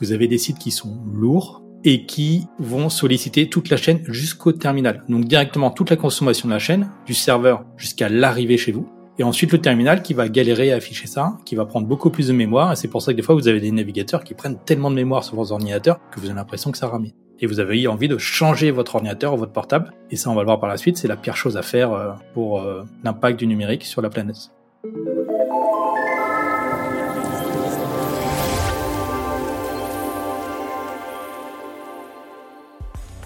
vous 0.00 0.12
avez 0.12 0.28
des 0.28 0.38
sites 0.38 0.58
qui 0.58 0.70
sont 0.70 0.98
lourds 1.12 1.62
et 1.84 2.04
qui 2.04 2.46
vont 2.58 2.88
solliciter 2.88 3.48
toute 3.48 3.70
la 3.70 3.76
chaîne 3.76 4.00
jusqu'au 4.08 4.52
terminal. 4.52 5.02
Donc 5.08 5.24
directement 5.24 5.70
toute 5.70 5.90
la 5.90 5.96
consommation 5.96 6.48
de 6.48 6.52
la 6.52 6.58
chaîne, 6.58 6.90
du 7.06 7.14
serveur 7.14 7.64
jusqu'à 7.76 8.08
l'arrivée 8.08 8.58
chez 8.58 8.72
vous. 8.72 8.88
Et 9.18 9.22
ensuite 9.22 9.52
le 9.52 9.58
terminal 9.58 10.02
qui 10.02 10.14
va 10.14 10.28
galérer 10.28 10.72
à 10.72 10.76
afficher 10.76 11.06
ça, 11.06 11.36
qui 11.44 11.54
va 11.54 11.66
prendre 11.66 11.86
beaucoup 11.86 12.10
plus 12.10 12.28
de 12.28 12.32
mémoire. 12.32 12.72
Et 12.72 12.76
c'est 12.76 12.88
pour 12.88 13.02
ça 13.02 13.12
que 13.12 13.16
des 13.16 13.22
fois 13.22 13.34
vous 13.34 13.48
avez 13.48 13.60
des 13.60 13.70
navigateurs 13.70 14.24
qui 14.24 14.34
prennent 14.34 14.58
tellement 14.64 14.90
de 14.90 14.96
mémoire 14.96 15.24
sur 15.24 15.36
vos 15.36 15.52
ordinateurs 15.52 16.00
que 16.10 16.20
vous 16.20 16.26
avez 16.26 16.34
l'impression 16.34 16.70
que 16.70 16.78
ça 16.78 16.86
ramène. 16.86 17.12
Et 17.38 17.46
vous 17.46 17.60
avez 17.60 17.86
envie 17.86 18.08
de 18.08 18.18
changer 18.18 18.70
votre 18.70 18.96
ordinateur 18.96 19.34
ou 19.34 19.36
votre 19.38 19.52
portable. 19.52 19.92
Et 20.10 20.16
ça 20.16 20.30
on 20.30 20.34
va 20.34 20.42
le 20.42 20.46
voir 20.46 20.60
par 20.60 20.68
la 20.68 20.76
suite, 20.76 20.96
c'est 20.96 21.08
la 21.08 21.16
pire 21.16 21.36
chose 21.36 21.56
à 21.56 21.62
faire 21.62 21.92
euh, 21.92 22.12
pour 22.34 22.60
euh, 22.60 22.82
l'impact 23.04 23.38
du 23.38 23.46
numérique 23.46 23.84
sur 23.84 24.02
la 24.02 24.10
planète. 24.10 24.50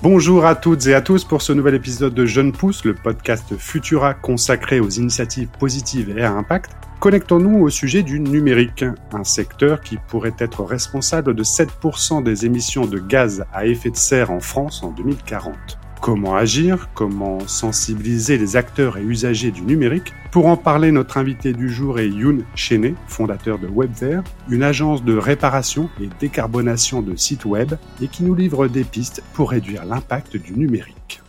Bonjour 0.03 0.45
à 0.45 0.55
toutes 0.55 0.87
et 0.87 0.95
à 0.95 1.01
tous 1.01 1.25
pour 1.25 1.41
ce 1.41 1.53
nouvel 1.53 1.75
épisode 1.75 2.13
de 2.13 2.27
Jeune 2.27 2.53
Pousse, 2.53 2.85
le 2.85 2.95
podcast 2.95 3.57
Futura 3.57 4.13
consacré 4.13 4.79
aux 4.81 4.91
initiatives 4.91 5.49
positives 5.59 6.17
et 6.17 6.23
à 6.23 6.33
impact. 6.33 6.73
Connectons-nous 7.01 7.61
au 7.61 7.71
sujet 7.71 8.03
du 8.03 8.21
numérique, 8.21 8.85
un 9.13 9.25
secteur 9.25 9.81
qui 9.81 9.97
pourrait 10.09 10.37
être 10.39 10.63
responsable 10.63 11.35
de 11.35 11.43
7% 11.43 12.23
des 12.23 12.45
émissions 12.45 12.87
de 12.87 12.99
gaz 12.99 13.45
à 13.53 13.67
effet 13.67 13.91
de 13.91 13.97
serre 13.97 14.31
en 14.31 14.41
France 14.41 14.83
en 14.83 14.91
2040. 14.91 15.55
Comment 16.01 16.35
agir 16.35 16.89
Comment 16.95 17.41
sensibiliser 17.47 18.37
les 18.37 18.57
acteurs 18.57 18.99
et 18.99 19.03
usagers 19.03 19.51
du 19.51 19.63
numérique 19.63 20.13
Pour 20.31 20.47
en 20.47 20.57
parler, 20.57 20.93
notre 20.93 21.17
invité 21.17 21.53
du 21.53 21.71
jour 21.71 21.99
est 21.99 22.09
Youn 22.09 22.45
Chené, 22.55 22.95
fondateur 23.07 23.59
de 23.59 23.67
WebVer, 23.67 24.21
une 24.51 24.63
agence 24.63 25.03
de 25.03 25.17
réparation 25.17 25.89
et 26.01 26.09
décarbonation 26.21 27.01
de 27.01 27.17
sites 27.17 27.47
web 27.47 27.75
et 28.03 28.09
qui 28.09 28.23
nous 28.23 28.35
livre 28.35 28.69
des 28.69 28.85
pistes 28.85 29.23
pour 29.33 29.51
réduire 29.51 29.87
l'impact 29.87 30.37
du 30.37 30.53
numérique. 30.53 31.23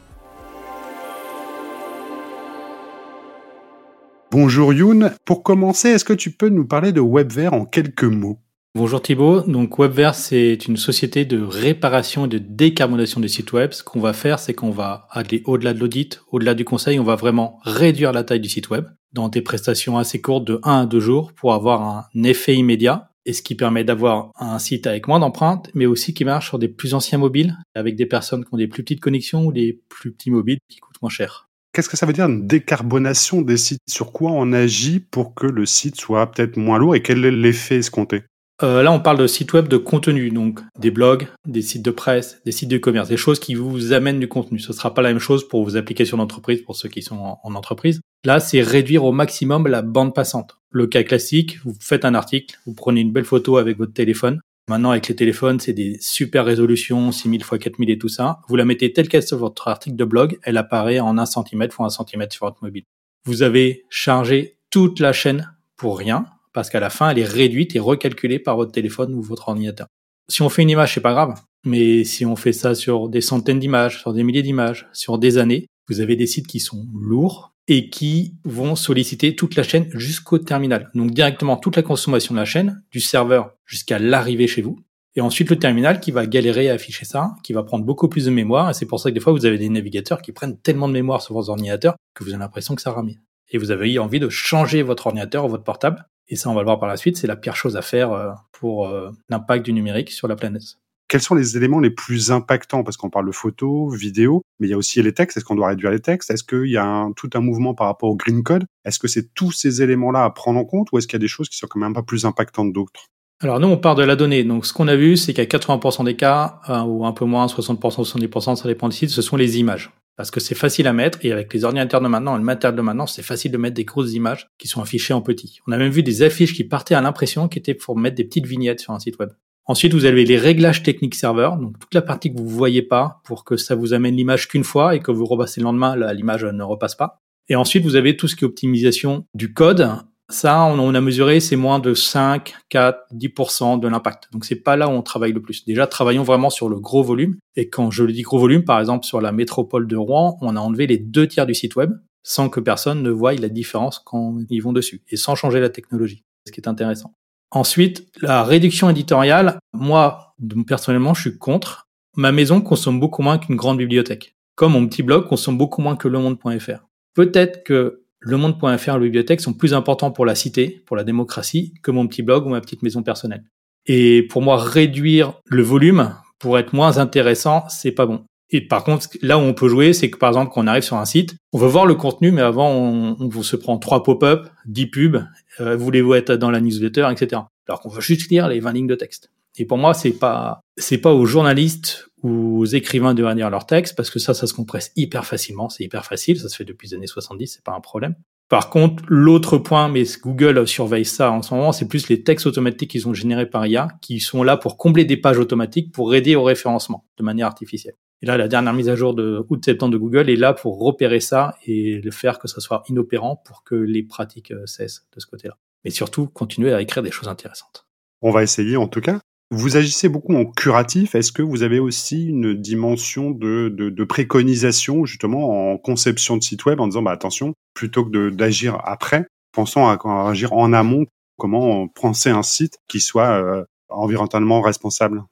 Bonjour 4.32 4.74
Youn, 4.74 5.12
pour 5.24 5.44
commencer, 5.44 5.90
est-ce 5.90 6.04
que 6.04 6.12
tu 6.12 6.32
peux 6.32 6.50
nous 6.50 6.66
parler 6.66 6.92
de 6.92 7.00
WebVer 7.00 7.48
en 7.48 7.64
quelques 7.64 8.04
mots? 8.04 8.40
Bonjour 8.78 9.02
Thibault. 9.02 9.40
Donc 9.40 9.80
WebVer, 9.80 10.12
c'est 10.14 10.68
une 10.68 10.76
société 10.76 11.24
de 11.24 11.42
réparation 11.42 12.26
et 12.26 12.28
de 12.28 12.40
décarbonation 12.40 13.22
des 13.22 13.30
sites 13.30 13.54
web. 13.54 13.72
Ce 13.72 13.84
qu'on 13.84 14.02
va 14.02 14.12
faire, 14.12 14.38
c'est 14.38 14.54
qu'on 14.54 14.70
va 14.70 15.08
aller 15.12 15.44
au-delà 15.46 15.74
de 15.74 15.80
l'audit, 15.80 16.22
au-delà 16.30 16.54
du 16.56 16.66
conseil, 16.66 17.00
on 17.00 17.06
va 17.06 17.16
vraiment 17.16 17.62
réduire 17.64 18.12
la 18.12 18.26
taille 18.26 18.42
du 18.42 18.50
site 18.50 18.70
web 18.70 18.84
dans 19.14 19.30
des 19.30 19.42
prestations 19.42 19.98
assez 19.98 20.20
courtes 20.20 20.44
de 20.44 20.60
1 20.64 20.82
à 20.82 20.86
2 20.88 21.00
jours 21.00 21.32
pour 21.32 21.54
avoir 21.54 21.84
un 21.84 22.24
effet 22.26 22.54
immédiat 22.54 23.12
et 23.26 23.32
ce 23.32 23.42
qui 23.42 23.56
permet 23.56 23.86
d'avoir 23.86 24.32
un 24.38 24.60
site 24.60 24.88
avec 24.88 25.08
moins 25.08 25.20
d'empreintes, 25.20 25.72
mais 25.74 25.86
aussi 25.86 26.14
qui 26.14 26.26
marche 26.26 26.50
sur 26.50 26.60
des 26.60 26.68
plus 26.68 26.94
anciens 26.94 27.18
mobiles, 27.18 27.56
avec 27.76 27.96
des 27.96 28.06
personnes 28.06 28.44
qui 28.44 28.54
ont 28.54 28.58
des 28.58 28.68
plus 28.68 28.84
petites 28.84 29.00
connexions 29.00 29.46
ou 29.46 29.54
des 29.54 29.80
plus 29.88 30.12
petits 30.12 30.32
mobiles 30.32 30.60
qui 30.68 30.80
coûtent 30.80 31.02
moins 31.02 31.10
cher. 31.10 31.48
Qu'est-ce 31.72 31.88
que 31.88 31.96
ça 31.96 32.06
veut 32.06 32.12
dire 32.12 32.26
une 32.26 32.46
décarbonation 32.46 33.42
des 33.42 33.56
sites? 33.56 33.80
Sur 33.88 34.12
quoi 34.12 34.32
on 34.34 34.52
agit 34.52 35.00
pour 35.00 35.34
que 35.34 35.48
le 35.48 35.66
site 35.66 35.96
soit 35.96 36.30
peut-être 36.30 36.58
moins 36.58 36.78
lourd 36.78 36.94
et 36.94 37.02
quel 37.02 37.24
est 37.24 37.32
l'effet 37.32 37.78
escompté? 37.78 38.24
Euh, 38.64 38.84
là, 38.84 38.92
on 38.94 39.02
parle 39.02 39.18
de 39.18 39.28
sites 39.28 39.52
web 39.52 39.68
de 39.68 39.76
contenu, 39.76 40.30
donc 40.30 40.62
des 40.80 40.92
blogs, 40.92 41.28
des 41.46 41.62
sites 41.62 41.84
de 41.84 41.92
presse, 41.92 42.42
des 42.46 42.54
sites 42.54 42.70
de 42.70 42.78
commerce, 42.78 43.10
des 43.10 43.18
choses 43.18 43.40
qui 43.40 43.54
vous 43.54 43.92
amènent 43.92 44.20
du 44.20 44.30
contenu. 44.30 44.60
Ce 44.60 44.72
sera 44.72 44.94
pas 44.94 45.02
la 45.02 45.10
même 45.10 45.20
chose 45.20 45.46
pour 45.48 45.64
vos 45.66 45.76
applications 45.76 46.18
d'entreprise, 46.18 46.62
pour 46.62 46.78
ceux 46.78 46.88
qui 46.88 47.02
sont 47.02 47.38
en, 47.44 47.56
entreprise. 47.56 48.00
Là, 48.24 48.40
c'est 48.40 48.62
réduire 48.62 49.04
au 49.04 49.12
maximum 49.12 49.68
la 49.68 49.82
bande 49.82 50.16
passante. 50.16 50.58
Le 50.72 50.88
cas 50.88 51.04
classique, 51.04 51.60
vous 51.66 51.76
faites 51.82 52.06
un 52.06 52.16
article, 52.16 52.58
vous 52.66 52.74
prenez 52.74 53.02
une 53.02 53.12
belle 53.12 53.26
photo 53.26 53.58
avec 53.58 53.78
votre 53.78 53.94
téléphone. 53.94 54.40
Maintenant, 54.70 54.92
avec 54.92 55.10
les 55.10 55.16
téléphones, 55.16 55.60
c'est 55.60 55.74
des 55.74 55.98
super 56.00 56.46
résolutions, 56.46 57.12
6000 57.12 57.42
x 57.42 57.50
4000 57.60 57.90
et 57.90 57.98
tout 57.98 58.10
ça. 58.10 58.40
Vous 58.48 58.56
la 58.56 58.66
mettez 58.66 58.94
telle 58.94 59.10
qu'elle 59.10 59.22
sur 59.22 59.38
votre 59.38 59.68
article 59.68 59.96
de 59.98 60.06
blog, 60.06 60.40
elle 60.44 60.58
apparaît 60.58 61.00
en 61.00 61.18
1 61.18 61.26
cm 61.26 61.64
x 61.64 61.76
1 61.78 61.90
cm 61.90 62.26
sur 62.32 62.46
votre 62.46 62.64
mobile. 62.64 62.84
Vous 63.26 63.44
avez 63.44 63.86
chargé 63.90 64.58
toute 64.72 65.00
la 65.00 65.14
chaîne 65.14 65.54
pour 65.78 66.00
rien 66.00 66.26
parce 66.56 66.70
qu'à 66.70 66.80
la 66.80 66.90
fin, 66.90 67.10
elle 67.10 67.20
est 67.20 67.26
réduite 67.26 67.76
et 67.76 67.80
recalculée 67.80 68.40
par 68.40 68.56
votre 68.56 68.72
téléphone 68.72 69.14
ou 69.14 69.22
votre 69.22 69.50
ordinateur. 69.50 69.88
Si 70.30 70.42
on 70.42 70.50
fait 70.50 70.62
une 70.64 70.70
image, 70.70 70.94
c'est 70.94 71.02
pas 71.02 71.12
grave. 71.12 71.36
Mais 71.66 72.06
si 72.06 72.26
on 72.26 72.38
fait 72.38 72.54
ça 72.54 72.74
sur 72.74 73.10
des 73.10 73.22
centaines 73.22 73.60
d'images, 73.60 74.00
sur 74.00 74.14
des 74.14 74.24
milliers 74.24 74.42
d'images, 74.42 74.88
sur 74.94 75.20
des 75.20 75.38
années, 75.38 75.68
vous 75.90 76.00
avez 76.00 76.16
des 76.16 76.26
sites 76.26 76.48
qui 76.48 76.62
sont 76.62 76.88
lourds 76.96 77.54
et 77.68 77.90
qui 77.90 78.36
vont 78.46 78.76
solliciter 78.76 79.36
toute 79.36 79.56
la 79.56 79.64
chaîne 79.64 79.90
jusqu'au 79.94 80.40
terminal. 80.40 80.90
Donc 80.96 81.12
directement 81.12 81.58
toute 81.58 81.76
la 81.76 81.84
consommation 81.84 82.34
de 82.34 82.40
la 82.40 82.46
chaîne, 82.46 82.82
du 82.90 83.02
serveur 83.02 83.52
jusqu'à 83.66 84.00
l'arrivée 84.00 84.48
chez 84.48 84.62
vous. 84.62 84.80
Et 85.16 85.22
ensuite 85.22 85.50
le 85.50 85.60
terminal 85.60 86.00
qui 86.00 86.12
va 86.12 86.26
galérer 86.26 86.70
à 86.70 86.74
afficher 86.74 87.06
ça, 87.06 87.36
qui 87.44 87.52
va 87.52 87.64
prendre 87.64 87.84
beaucoup 87.84 88.08
plus 88.08 88.26
de 88.26 88.32
mémoire. 88.32 88.70
Et 88.70 88.74
c'est 88.74 88.86
pour 88.86 89.02
ça 89.02 89.10
que 89.10 89.14
des 89.14 89.20
fois 89.20 89.34
vous 89.34 89.46
avez 89.46 89.58
des 89.58 89.70
navigateurs 89.70 90.22
qui 90.22 90.32
prennent 90.32 90.58
tellement 90.58 90.88
de 90.88 90.94
mémoire 90.94 91.22
sur 91.22 91.34
vos 91.36 91.50
ordinateurs 91.50 91.96
que 92.14 92.24
vous 92.24 92.30
avez 92.30 92.40
l'impression 92.40 92.76
que 92.76 92.82
ça 92.82 92.92
ramène. 92.92 93.22
Et 93.52 93.58
vous 93.58 93.72
avez 93.72 94.00
envie 94.00 94.20
de 94.22 94.30
changer 94.30 94.84
votre 94.84 95.08
ordinateur 95.08 95.46
ou 95.46 95.50
votre 95.50 95.64
portable 95.64 96.06
et 96.28 96.36
ça, 96.36 96.50
on 96.50 96.54
va 96.54 96.62
le 96.62 96.66
voir 96.66 96.80
par 96.80 96.90
la 96.90 96.98
suite, 96.98 97.18
c'est 97.18 97.28
la 97.28 97.36
pire 97.36 97.56
chose 97.56 97.78
à 97.78 97.82
faire 97.82 98.12
euh, 98.12 98.32
pour 98.52 98.88
euh, 98.88 99.12
l'impact 99.30 99.66
du 99.66 99.74
numérique 99.74 100.12
sur 100.12 100.28
la 100.28 100.36
planète. 100.36 100.64
Quels 101.08 101.22
sont 101.22 101.36
les 101.36 101.56
éléments 101.56 101.80
les 101.80 101.92
plus 101.92 102.32
impactants? 102.32 102.84
Parce 102.84 102.98
qu'on 102.98 103.12
parle 103.12 103.28
de 103.28 103.32
photos, 103.32 103.96
vidéos, 103.96 104.42
mais 104.60 104.68
il 104.68 104.72
y 104.72 104.74
a 104.74 104.78
aussi 104.78 105.02
les 105.04 105.14
textes. 105.14 105.38
Est-ce 105.38 105.46
qu'on 105.46 105.56
doit 105.56 105.68
réduire 105.68 105.92
les 105.92 106.00
textes? 106.00 106.32
Est-ce 106.32 106.44
qu'il 106.44 106.72
y 106.72 106.78
a 106.78 107.08
tout 107.16 107.30
un 107.36 107.42
mouvement 107.42 107.76
par 107.76 107.88
rapport 107.88 108.10
au 108.10 108.16
Green 108.16 108.42
Code? 108.42 108.66
Est-ce 108.86 108.98
que 108.98 109.08
c'est 109.08 109.32
tous 109.36 109.52
ces 109.52 109.84
éléments-là 109.84 110.24
à 110.24 110.32
prendre 110.32 110.60
en 110.60 110.66
compte 110.66 110.88
ou 110.92 110.98
est-ce 110.98 111.06
qu'il 111.06 111.16
y 111.16 111.22
a 111.22 111.26
des 111.26 111.28
choses 111.28 111.48
qui 111.48 111.58
sont 111.58 111.68
quand 111.68 111.80
même 111.80 111.94
pas 111.94 112.02
plus 112.02 112.26
impactantes 112.26 112.74
d'autres? 112.74 113.06
Alors 113.40 113.60
nous, 113.60 113.68
on 113.68 113.78
part 113.78 113.94
de 113.94 114.04
la 114.04 114.16
donnée. 114.16 114.44
Donc 114.44 114.66
ce 114.66 114.74
qu'on 114.74 114.88
a 114.88 114.96
vu, 114.96 115.18
c'est 115.18 115.34
qu'à 115.34 115.44
80% 115.44 116.06
des 116.06 116.16
cas, 116.16 116.60
euh, 116.70 116.82
ou 116.82 117.06
un 117.06 117.12
peu 117.12 117.26
moins, 117.26 117.46
60%, 117.46 117.80
70%, 117.80 118.56
ça 118.56 118.68
dépend 118.68 118.90
du 118.90 118.96
site, 118.96 119.12
ce 119.12 119.22
sont 119.22 119.36
les 119.36 119.60
images 119.60 119.92
parce 120.16 120.32
que 120.32 120.40
c'est 120.40 120.56
facile 120.56 120.88
à 120.88 120.94
mettre 120.94 121.20
et 121.24 121.32
avec 121.32 121.54
les 121.54 121.64
ordinateurs 121.64 122.02
de 122.02 122.08
maintenant 122.08 122.36
et 122.36 122.40
le 122.40 122.44
matériel 122.44 122.76
de 122.76 122.82
maintenant, 122.82 123.08
c'est 123.08 123.22
facile 123.22 123.52
de 123.52 123.58
mettre 123.58 123.76
des 123.76 123.86
grosses 123.86 124.14
images 124.14 124.48
qui 124.58 124.68
sont 124.68 124.82
affichées 124.82 125.14
en 125.14 125.22
petit. 125.22 125.60
On 125.68 125.72
a 125.72 125.78
même 125.78 125.92
vu 125.92 126.04
des 126.04 126.22
affiches 126.22 126.54
qui 126.54 126.64
partaient 126.64 126.96
à 126.96 127.02
l'impression 127.02 127.48
qui 127.48 127.60
étaient 127.60 127.74
pour 127.74 127.98
mettre 127.98 128.16
des 128.16 128.24
petites 128.24 128.46
vignettes 128.46 128.80
sur 128.80 128.94
un 128.94 129.00
site 129.00 129.20
web. 129.20 129.30
Ensuite, 129.68 129.94
vous 129.94 130.06
avez 130.06 130.26
les 130.26 130.38
réglages 130.38 130.84
techniques 130.84 131.16
serveurs, 131.16 131.58
donc 131.58 131.80
toute 131.80 131.94
la 131.94 132.04
partie 132.04 132.32
que 132.32 132.38
vous 132.38 132.48
voyez 132.48 132.84
pas 132.84 133.22
pour 133.24 133.44
que 133.44 133.58
ça 133.58 133.74
vous 133.74 133.94
amène 133.94 134.16
l'image 134.16 134.48
qu'une 134.48 134.64
fois 134.64 134.96
et 134.96 135.00
que 135.00 135.12
vous 135.12 135.26
repassez 135.26 135.60
le 135.60 135.66
lendemain, 135.66 135.96
l'image 136.14 136.46
ne 136.46 136.64
repasse 136.64 136.94
pas. 136.94 137.24
Et 137.50 137.56
ensuite, 137.56 137.84
vous 137.84 137.96
avez 137.96 138.16
tout 138.16 138.28
ce 138.28 138.36
qui 138.36 138.44
est 138.44 138.48
optimisation 138.48 139.26
du 139.34 139.54
code 139.54 139.90
ça, 140.30 140.66
on, 140.66 140.96
a 140.96 141.02
mesuré, 141.02 141.40
c'est 141.40 141.56
moins 141.56 141.78
de 141.80 141.94
5, 141.94 142.56
4, 142.70 143.14
10% 143.14 143.80
de 143.80 143.88
l'impact. 143.88 144.30
Donc 144.32 144.44
c'est 144.44 144.56
pas 144.56 144.76
là 144.76 144.88
où 144.88 144.92
on 144.92 145.04
travaille 145.04 145.34
le 145.34 145.42
plus. 145.42 145.66
Déjà, 145.66 145.86
travaillons 145.86 146.24
vraiment 146.24 146.50
sur 146.50 146.68
le 146.68 146.80
gros 146.80 147.04
volume. 147.04 147.38
Et 147.56 147.70
quand 147.70 147.92
je 147.92 148.04
le 148.04 148.12
dis 148.12 148.24
gros 148.24 148.40
volume, 148.40 148.64
par 148.64 148.80
exemple 148.80 149.06
sur 149.06 149.22
la 149.22 149.32
métropole 149.32 149.88
de 149.88 149.96
Rouen, 149.96 150.38
on 150.42 150.56
a 150.56 150.60
enlevé 150.60 150.88
les 150.88 150.98
deux 150.98 151.28
tiers 151.28 151.46
du 151.46 151.54
site 151.54 151.76
web 151.76 151.92
sans 152.24 152.50
que 152.50 152.60
personne 152.60 153.04
ne 153.04 153.12
voie 153.12 153.36
la 153.36 153.50
différence 153.50 154.00
quand 154.00 154.40
ils 154.50 154.62
vont 154.62 154.74
dessus 154.74 155.04
et 155.10 155.16
sans 155.16 155.36
changer 155.36 155.60
la 155.60 155.70
technologie. 155.70 156.24
Ce 156.48 156.52
qui 156.52 156.60
est 156.60 156.68
intéressant. 156.68 157.14
Ensuite, 157.52 158.08
la 158.22 158.44
réduction 158.44 158.90
éditoriale, 158.90 159.60
moi, 159.74 160.36
personnellement, 160.68 161.14
je 161.14 161.22
suis 161.22 161.38
contre. 161.38 161.88
Ma 162.18 162.32
maison 162.32 162.62
consomme 162.62 163.00
beaucoup 163.00 163.22
moins 163.22 163.38
qu'une 163.38 163.56
grande 163.56 163.78
bibliothèque. 163.78 164.36
Comme 164.56 164.72
mon 164.72 164.88
petit 164.88 165.04
blog 165.04 165.28
consomme 165.28 165.58
beaucoup 165.58 165.82
moins 165.82 165.96
que 165.96 166.08
lemonde.fr. 166.08 166.88
Peut-être 167.14 167.64
que 167.64 168.05
le 168.26 168.38
monde.fr 168.38 168.94
la 168.94 169.00
bibliothèque 169.00 169.40
sont 169.40 169.54
plus 169.54 169.76
importants 169.76 170.12
pour 170.12 170.26
la 170.26 170.34
cité, 170.34 170.82
pour 170.88 170.98
la 170.98 171.04
démocratie, 171.04 171.76
que 171.84 171.92
mon 171.92 172.08
petit 172.08 172.24
blog 172.24 172.48
ou 172.48 172.50
ma 172.50 172.60
petite 172.60 172.82
maison 172.82 173.04
personnelle. 173.04 173.44
Et 173.86 174.24
pour 174.24 174.42
moi, 174.42 174.58
réduire 174.58 175.34
le 175.46 175.62
volume 175.62 176.12
pour 176.40 176.58
être 176.58 176.74
moins 176.74 176.98
intéressant, 176.98 177.66
c'est 177.70 177.92
pas 177.92 178.08
bon. 178.08 178.26
Et 178.50 178.62
par 178.62 178.84
contre, 178.84 179.10
là 179.22 179.38
où 179.38 179.42
on 179.42 179.54
peut 179.54 179.68
jouer, 179.68 179.94
c'est 179.94 180.10
que 180.10 180.18
par 180.18 180.30
exemple, 180.30 180.52
quand 180.54 180.64
on 180.64 180.68
arrive 180.68 180.84
sur 180.84 180.98
un 180.98 181.06
site, 181.06 181.36
on 181.54 181.60
veut 181.60 181.68
voir 181.68 181.86
le 181.86 181.94
contenu, 181.94 182.32
mais 182.32 182.42
avant, 182.42 182.72
on, 182.72 183.42
se 183.44 183.56
prend 183.56 183.78
trois 183.78 184.02
pop-up, 184.02 184.48
dix 184.66 184.88
pubs, 184.88 185.24
euh, 185.60 185.76
voulez-vous 185.76 186.16
être 186.16 186.34
dans 186.34 186.50
la 186.50 186.62
newsletter, 186.62 187.08
etc. 187.12 187.44
Alors 187.68 187.82
qu'on 187.82 187.90
veut 187.90 188.02
juste 188.02 188.32
lire 188.32 188.48
les 188.48 188.60
20 188.60 188.74
lignes 188.74 188.88
de 188.88 188.96
texte. 188.96 189.30
Et 189.58 189.66
pour 189.66 189.78
moi, 189.78 189.94
c'est 189.94 190.12
pas, 190.12 190.62
c'est 190.78 190.98
pas 190.98 191.14
aux 191.14 191.26
journalistes 191.26 192.08
ou 192.15 192.15
aux 192.26 192.66
écrivains 192.66 193.14
de 193.14 193.24
lire 193.24 193.50
leur 193.50 193.66
texte, 193.66 193.96
parce 193.96 194.10
que 194.10 194.20
ça, 194.20 194.34
ça 194.34 194.48
se 194.48 194.54
compresse 194.54 194.92
hyper 194.96 195.26
facilement, 195.26 195.70
c'est 195.70 195.84
hyper 195.84 196.06
facile, 196.06 196.40
ça 196.40 196.50
se 196.50 196.56
fait 196.56 196.66
depuis 196.66 196.88
les 196.88 196.96
années 196.96 197.08
70, 197.08 197.48
c'est 197.48 197.64
pas 197.64 197.74
un 197.74 197.82
problème. 197.82 198.16
Par 198.50 198.70
contre, 198.70 199.04
l'autre 199.08 199.58
point, 199.58 199.90
mais 199.90 200.04
Google 200.22 200.68
surveille 200.68 201.06
ça 201.06 201.32
en 201.32 201.42
ce 201.42 201.54
moment, 201.54 201.72
c'est 201.72 201.88
plus 201.88 202.10
les 202.10 202.24
textes 202.24 202.46
automatiques 202.46 202.92
qui 202.92 203.00
sont 203.00 203.14
générés 203.14 203.50
par 203.50 203.66
IA, 203.66 203.90
qui 204.02 204.20
sont 204.20 204.44
là 204.44 204.58
pour 204.58 204.78
combler 204.78 205.06
des 205.06 205.18
pages 205.18 205.40
automatiques 205.40 205.92
pour 205.92 206.14
aider 206.14 206.36
au 206.36 206.44
référencement 206.44 207.06
de 207.18 207.24
manière 207.24 207.48
artificielle. 207.48 207.96
Et 208.22 208.26
là, 208.26 208.38
la 208.38 208.48
dernière 208.48 208.74
mise 208.74 208.90
à 208.90 208.96
jour 208.96 209.14
de 209.14 209.44
août-septembre 209.50 209.94
de 209.94 209.98
Google 209.98 210.30
est 210.30 210.36
là 210.36 210.54
pour 210.54 210.80
repérer 210.80 211.20
ça 211.20 211.56
et 211.66 212.00
le 212.02 212.12
faire 212.12 212.40
que 212.40 212.48
ça 212.48 212.62
soit 212.62 212.84
inopérant 212.88 213.42
pour 213.46 213.64
que 213.64 213.76
les 213.76 214.04
pratiques 214.04 214.52
euh, 214.52 214.66
cessent 214.66 215.08
de 215.14 215.20
ce 215.20 215.26
côté-là. 215.26 215.58
Mais 215.84 215.92
surtout, 215.92 216.28
continuer 216.28 216.74
à 216.74 216.82
écrire 216.82 217.04
des 217.04 217.12
choses 217.12 217.28
intéressantes. 217.28 217.86
On 218.22 218.32
va 218.32 218.44
essayer 218.44 218.78
en 218.78 218.88
tout 218.88 219.02
cas. 219.02 219.20
Vous 219.52 219.78
agissez 219.78 220.10
beaucoup 220.10 220.36
en 220.36 220.46
curatif. 220.46 221.14
Est-ce 221.14 221.32
que 221.32 221.44
vous 221.44 221.62
avez 221.62 221.80
aussi 221.80 222.26
une 222.26 222.56
dimension 222.56 223.30
de, 223.30 224.04
préconisation, 224.04 225.06
justement, 225.06 225.74
en 225.74 225.78
conception 225.78 226.38
de 226.38 226.44
site 226.44 226.66
web, 226.66 226.80
en 226.80 226.88
disant, 226.88 227.04
bah, 227.04 227.12
attention, 227.12 227.54
plutôt 227.74 228.06
que 228.06 228.30
d'agir 228.30 228.80
après, 228.84 229.28
pensons 229.52 229.88
à, 229.88 230.00
agir 230.30 230.54
en 230.54 230.74
amont, 230.74 231.06
comment 231.38 231.88
penser 231.88 232.30
un 232.30 232.44
site 232.44 232.80
qui 232.88 233.00
soit 233.00 233.40
euh, 233.40 233.64
environnementalement 233.90 234.62
responsable? 234.62 235.24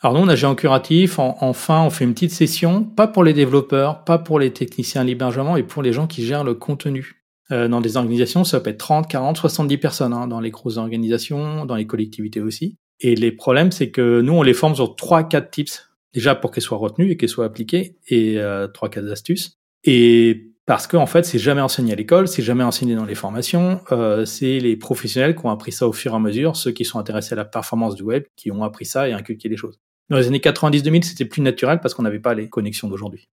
Alors 0.00 0.16
nous, 0.16 0.24
on 0.24 0.28
a 0.28 0.36
Géant 0.36 0.54
Curatif. 0.54 1.18
enfin, 1.18 1.82
on 1.82 1.90
fait 1.90 2.04
une 2.04 2.14
petite 2.14 2.30
session, 2.30 2.84
pas 2.84 3.08
pour 3.08 3.24
les 3.24 3.32
développeurs, 3.32 4.04
pas 4.04 4.18
pour 4.18 4.38
les 4.38 4.52
techniciens 4.52 5.02
l'hébergement, 5.04 5.56
et 5.56 5.64
pour 5.64 5.82
les 5.82 5.92
gens 5.92 6.06
qui 6.06 6.24
gèrent 6.24 6.44
le 6.44 6.54
contenu. 6.54 7.24
Euh, 7.50 7.66
dans 7.66 7.80
des 7.80 7.96
organisations, 7.96 8.44
ça 8.44 8.60
peut 8.60 8.70
être 8.70 8.78
30, 8.78 9.08
40, 9.08 9.36
70 9.36 9.78
personnes, 9.78 10.12
hein, 10.12 10.28
dans 10.28 10.40
les 10.40 10.50
grosses 10.50 10.76
organisations, 10.76 11.64
dans 11.64 11.74
les 11.74 11.86
collectivités 11.86 12.40
aussi. 12.40 12.76
Et 13.00 13.14
les 13.14 13.32
problèmes, 13.32 13.72
c'est 13.72 13.90
que 13.90 14.20
nous, 14.20 14.32
on 14.32 14.42
les 14.42 14.54
forme 14.54 14.74
sur 14.74 14.96
trois, 14.96 15.22
quatre 15.22 15.50
tips. 15.50 15.90
Déjà 16.14 16.34
pour 16.34 16.50
qu'elles 16.50 16.62
soient 16.62 16.78
retenues 16.78 17.10
et 17.10 17.16
qu'elles 17.16 17.28
soient 17.28 17.44
appliquées, 17.44 17.96
et 18.08 18.38
euh, 18.38 18.66
trois, 18.66 18.88
quatre 18.88 19.10
astuces. 19.10 19.58
Et 19.84 20.48
parce 20.68 20.86
qu'en 20.86 21.02
en 21.02 21.06
fait, 21.06 21.24
c'est 21.24 21.38
jamais 21.38 21.60
enseigné 21.60 21.92
à 21.92 21.96
l'école, 21.96 22.28
c'est 22.28 22.42
jamais 22.42 22.64
enseigné 22.64 22.94
dans 22.94 23.04
les 23.04 23.14
formations. 23.14 23.80
Euh, 23.92 24.24
c'est 24.24 24.58
les 24.58 24.76
professionnels 24.76 25.34
qui 25.34 25.46
ont 25.46 25.50
appris 25.50 25.72
ça 25.72 25.86
au 25.86 25.92
fur 25.92 26.12
et 26.12 26.16
à 26.16 26.18
mesure, 26.18 26.56
ceux 26.56 26.72
qui 26.72 26.84
sont 26.84 26.98
intéressés 26.98 27.34
à 27.34 27.36
la 27.36 27.44
performance 27.44 27.94
du 27.94 28.02
web, 28.02 28.24
qui 28.36 28.50
ont 28.50 28.62
appris 28.62 28.84
ça 28.84 29.08
et 29.08 29.12
inculqué 29.12 29.48
les 29.48 29.56
choses. 29.56 29.78
Dans 30.10 30.16
les 30.16 30.26
années 30.26 30.38
90-2000, 30.38 31.02
c'était 31.02 31.24
plus 31.24 31.42
naturel 31.42 31.80
parce 31.80 31.94
qu'on 31.94 32.02
n'avait 32.02 32.18
pas 32.18 32.34
les 32.34 32.48
connexions 32.48 32.88
d'aujourd'hui. 32.88 33.28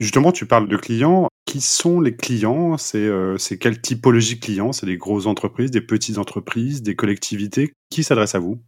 Justement, 0.00 0.32
tu 0.32 0.46
parles 0.46 0.68
de 0.68 0.76
clients. 0.76 1.28
Qui 1.44 1.60
sont 1.60 2.00
les 2.00 2.14
clients? 2.14 2.76
Euh, 2.94 3.36
C'est 3.38 3.58
quelle 3.58 3.80
typologie 3.80 4.36
de 4.36 4.40
clients? 4.40 4.72
C'est 4.72 4.86
des 4.86 4.98
grosses 4.98 5.26
entreprises, 5.26 5.70
des 5.70 5.80
petites 5.80 6.18
entreprises, 6.18 6.82
des 6.82 6.94
collectivités? 6.94 7.72
Qui 7.90 8.02
s'adresse 8.02 8.34
à 8.34 8.38
vous? 8.38 8.60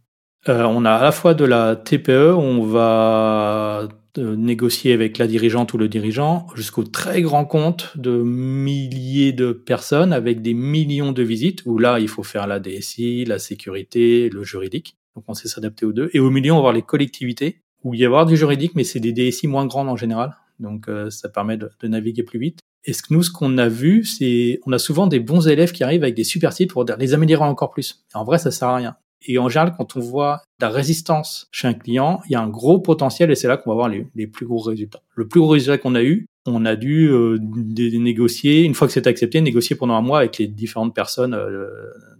Euh, 0.49 0.63
On 0.63 0.85
a 0.85 0.91
à 0.91 1.03
la 1.03 1.11
fois 1.11 1.33
de 1.33 1.45
la 1.45 1.75
TPE, 1.75 2.33
on 2.35 2.63
va 2.63 3.87
euh, 4.17 4.35
négocier 4.35 4.91
avec 4.91 5.17
la 5.17 5.25
dirigeante 5.25 5.73
ou 5.73 5.77
le 5.77 5.87
dirigeant, 5.87 6.47
jusqu'au 6.55 6.83
très 6.83 7.21
grand 7.21 7.45
compte 7.45 7.97
de 7.97 8.11
milliers 8.11 9.31
de 9.31 9.53
personnes 9.53 10.11
avec 10.11 10.41
des 10.41 10.53
millions 10.53 11.13
de 11.13 11.23
visites, 11.23 11.63
où 11.65 11.77
là, 11.77 11.97
il 11.99 12.09
faut 12.09 12.23
faire 12.23 12.45
la 12.45 12.59
DSI, 12.59 13.23
la 13.23 13.39
sécurité, 13.39 14.29
le 14.29 14.43
juridique. 14.43 14.97
Donc 15.15 15.23
on 15.29 15.33
sait 15.33 15.47
s'adapter 15.47 15.85
aux 15.85 15.93
deux. 15.93 16.09
Et 16.13 16.19
au 16.19 16.29
milieu, 16.29 16.51
on 16.51 16.55
va 16.55 16.59
avoir 16.59 16.73
les 16.73 16.81
collectivités, 16.81 17.61
où 17.83 17.93
il 17.93 18.01
y 18.01 18.05
avoir 18.05 18.25
du 18.25 18.35
juridique, 18.35 18.73
mais 18.75 18.83
c'est 18.83 18.99
des 18.99 19.13
DSI 19.13 19.47
moins 19.47 19.65
grandes 19.65 19.87
en 19.87 19.95
général. 19.95 20.35
Donc 20.59 20.89
euh, 20.89 21.09
ça 21.09 21.29
permet 21.29 21.55
de, 21.55 21.69
naviguer 21.83 22.23
plus 22.23 22.39
vite. 22.39 22.59
Et 22.83 22.91
ce 22.91 23.01
que 23.01 23.13
nous, 23.13 23.23
ce 23.23 23.31
qu'on 23.31 23.57
a 23.57 23.69
vu, 23.69 24.03
c'est 24.03 24.59
on 24.65 24.73
a 24.73 24.79
souvent 24.79 25.07
des 25.07 25.21
bons 25.21 25.47
élèves 25.47 25.71
qui 25.71 25.85
arrivent 25.85 26.03
avec 26.03 26.15
des 26.15 26.23
super 26.25 26.51
sites 26.51 26.71
pour 26.71 26.83
les 26.83 27.13
améliorer 27.13 27.45
encore 27.45 27.69
plus. 27.69 28.03
Et 28.13 28.17
en 28.17 28.25
vrai, 28.25 28.39
ça 28.39 28.51
sert 28.51 28.67
à 28.67 28.75
rien. 28.75 28.97
Et 29.25 29.37
en 29.37 29.49
général, 29.49 29.73
quand 29.77 29.95
on 29.95 29.99
voit 29.99 30.41
la 30.59 30.69
résistance 30.69 31.47
chez 31.51 31.67
un 31.67 31.73
client, 31.73 32.21
il 32.25 32.31
y 32.31 32.35
a 32.35 32.41
un 32.41 32.49
gros 32.49 32.79
potentiel 32.79 33.31
et 33.31 33.35
c'est 33.35 33.47
là 33.47 33.57
qu'on 33.57 33.69
va 33.71 33.75
voir 33.75 33.89
les, 33.89 34.27
plus 34.27 34.45
gros 34.45 34.59
résultats. 34.59 35.01
Le 35.15 35.27
plus 35.27 35.39
gros 35.39 35.49
résultat 35.49 35.77
qu'on 35.77 35.95
a 35.95 36.03
eu, 36.03 36.27
on 36.45 36.65
a 36.65 36.75
dû 36.75 37.09
euh, 37.09 37.37
négocier, 37.39 38.63
une 38.63 38.73
fois 38.73 38.87
que 38.87 38.93
c'est 38.93 39.05
accepté, 39.05 39.41
négocier 39.41 39.75
pendant 39.75 39.93
un 39.93 40.01
mois 40.01 40.19
avec 40.19 40.37
les 40.39 40.47
différentes 40.47 40.95
personnes 40.95 41.35
euh, 41.35 41.67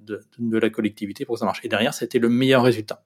de, 0.06 0.57
la 0.57 0.69
collectivité 0.69 1.25
pour 1.25 1.36
que 1.36 1.39
ça 1.39 1.45
marche. 1.45 1.62
Et 1.63 1.69
derrière, 1.69 1.94
c'était 1.94 2.19
le 2.19 2.30
meilleur 2.30 2.63
résultat. 2.63 3.03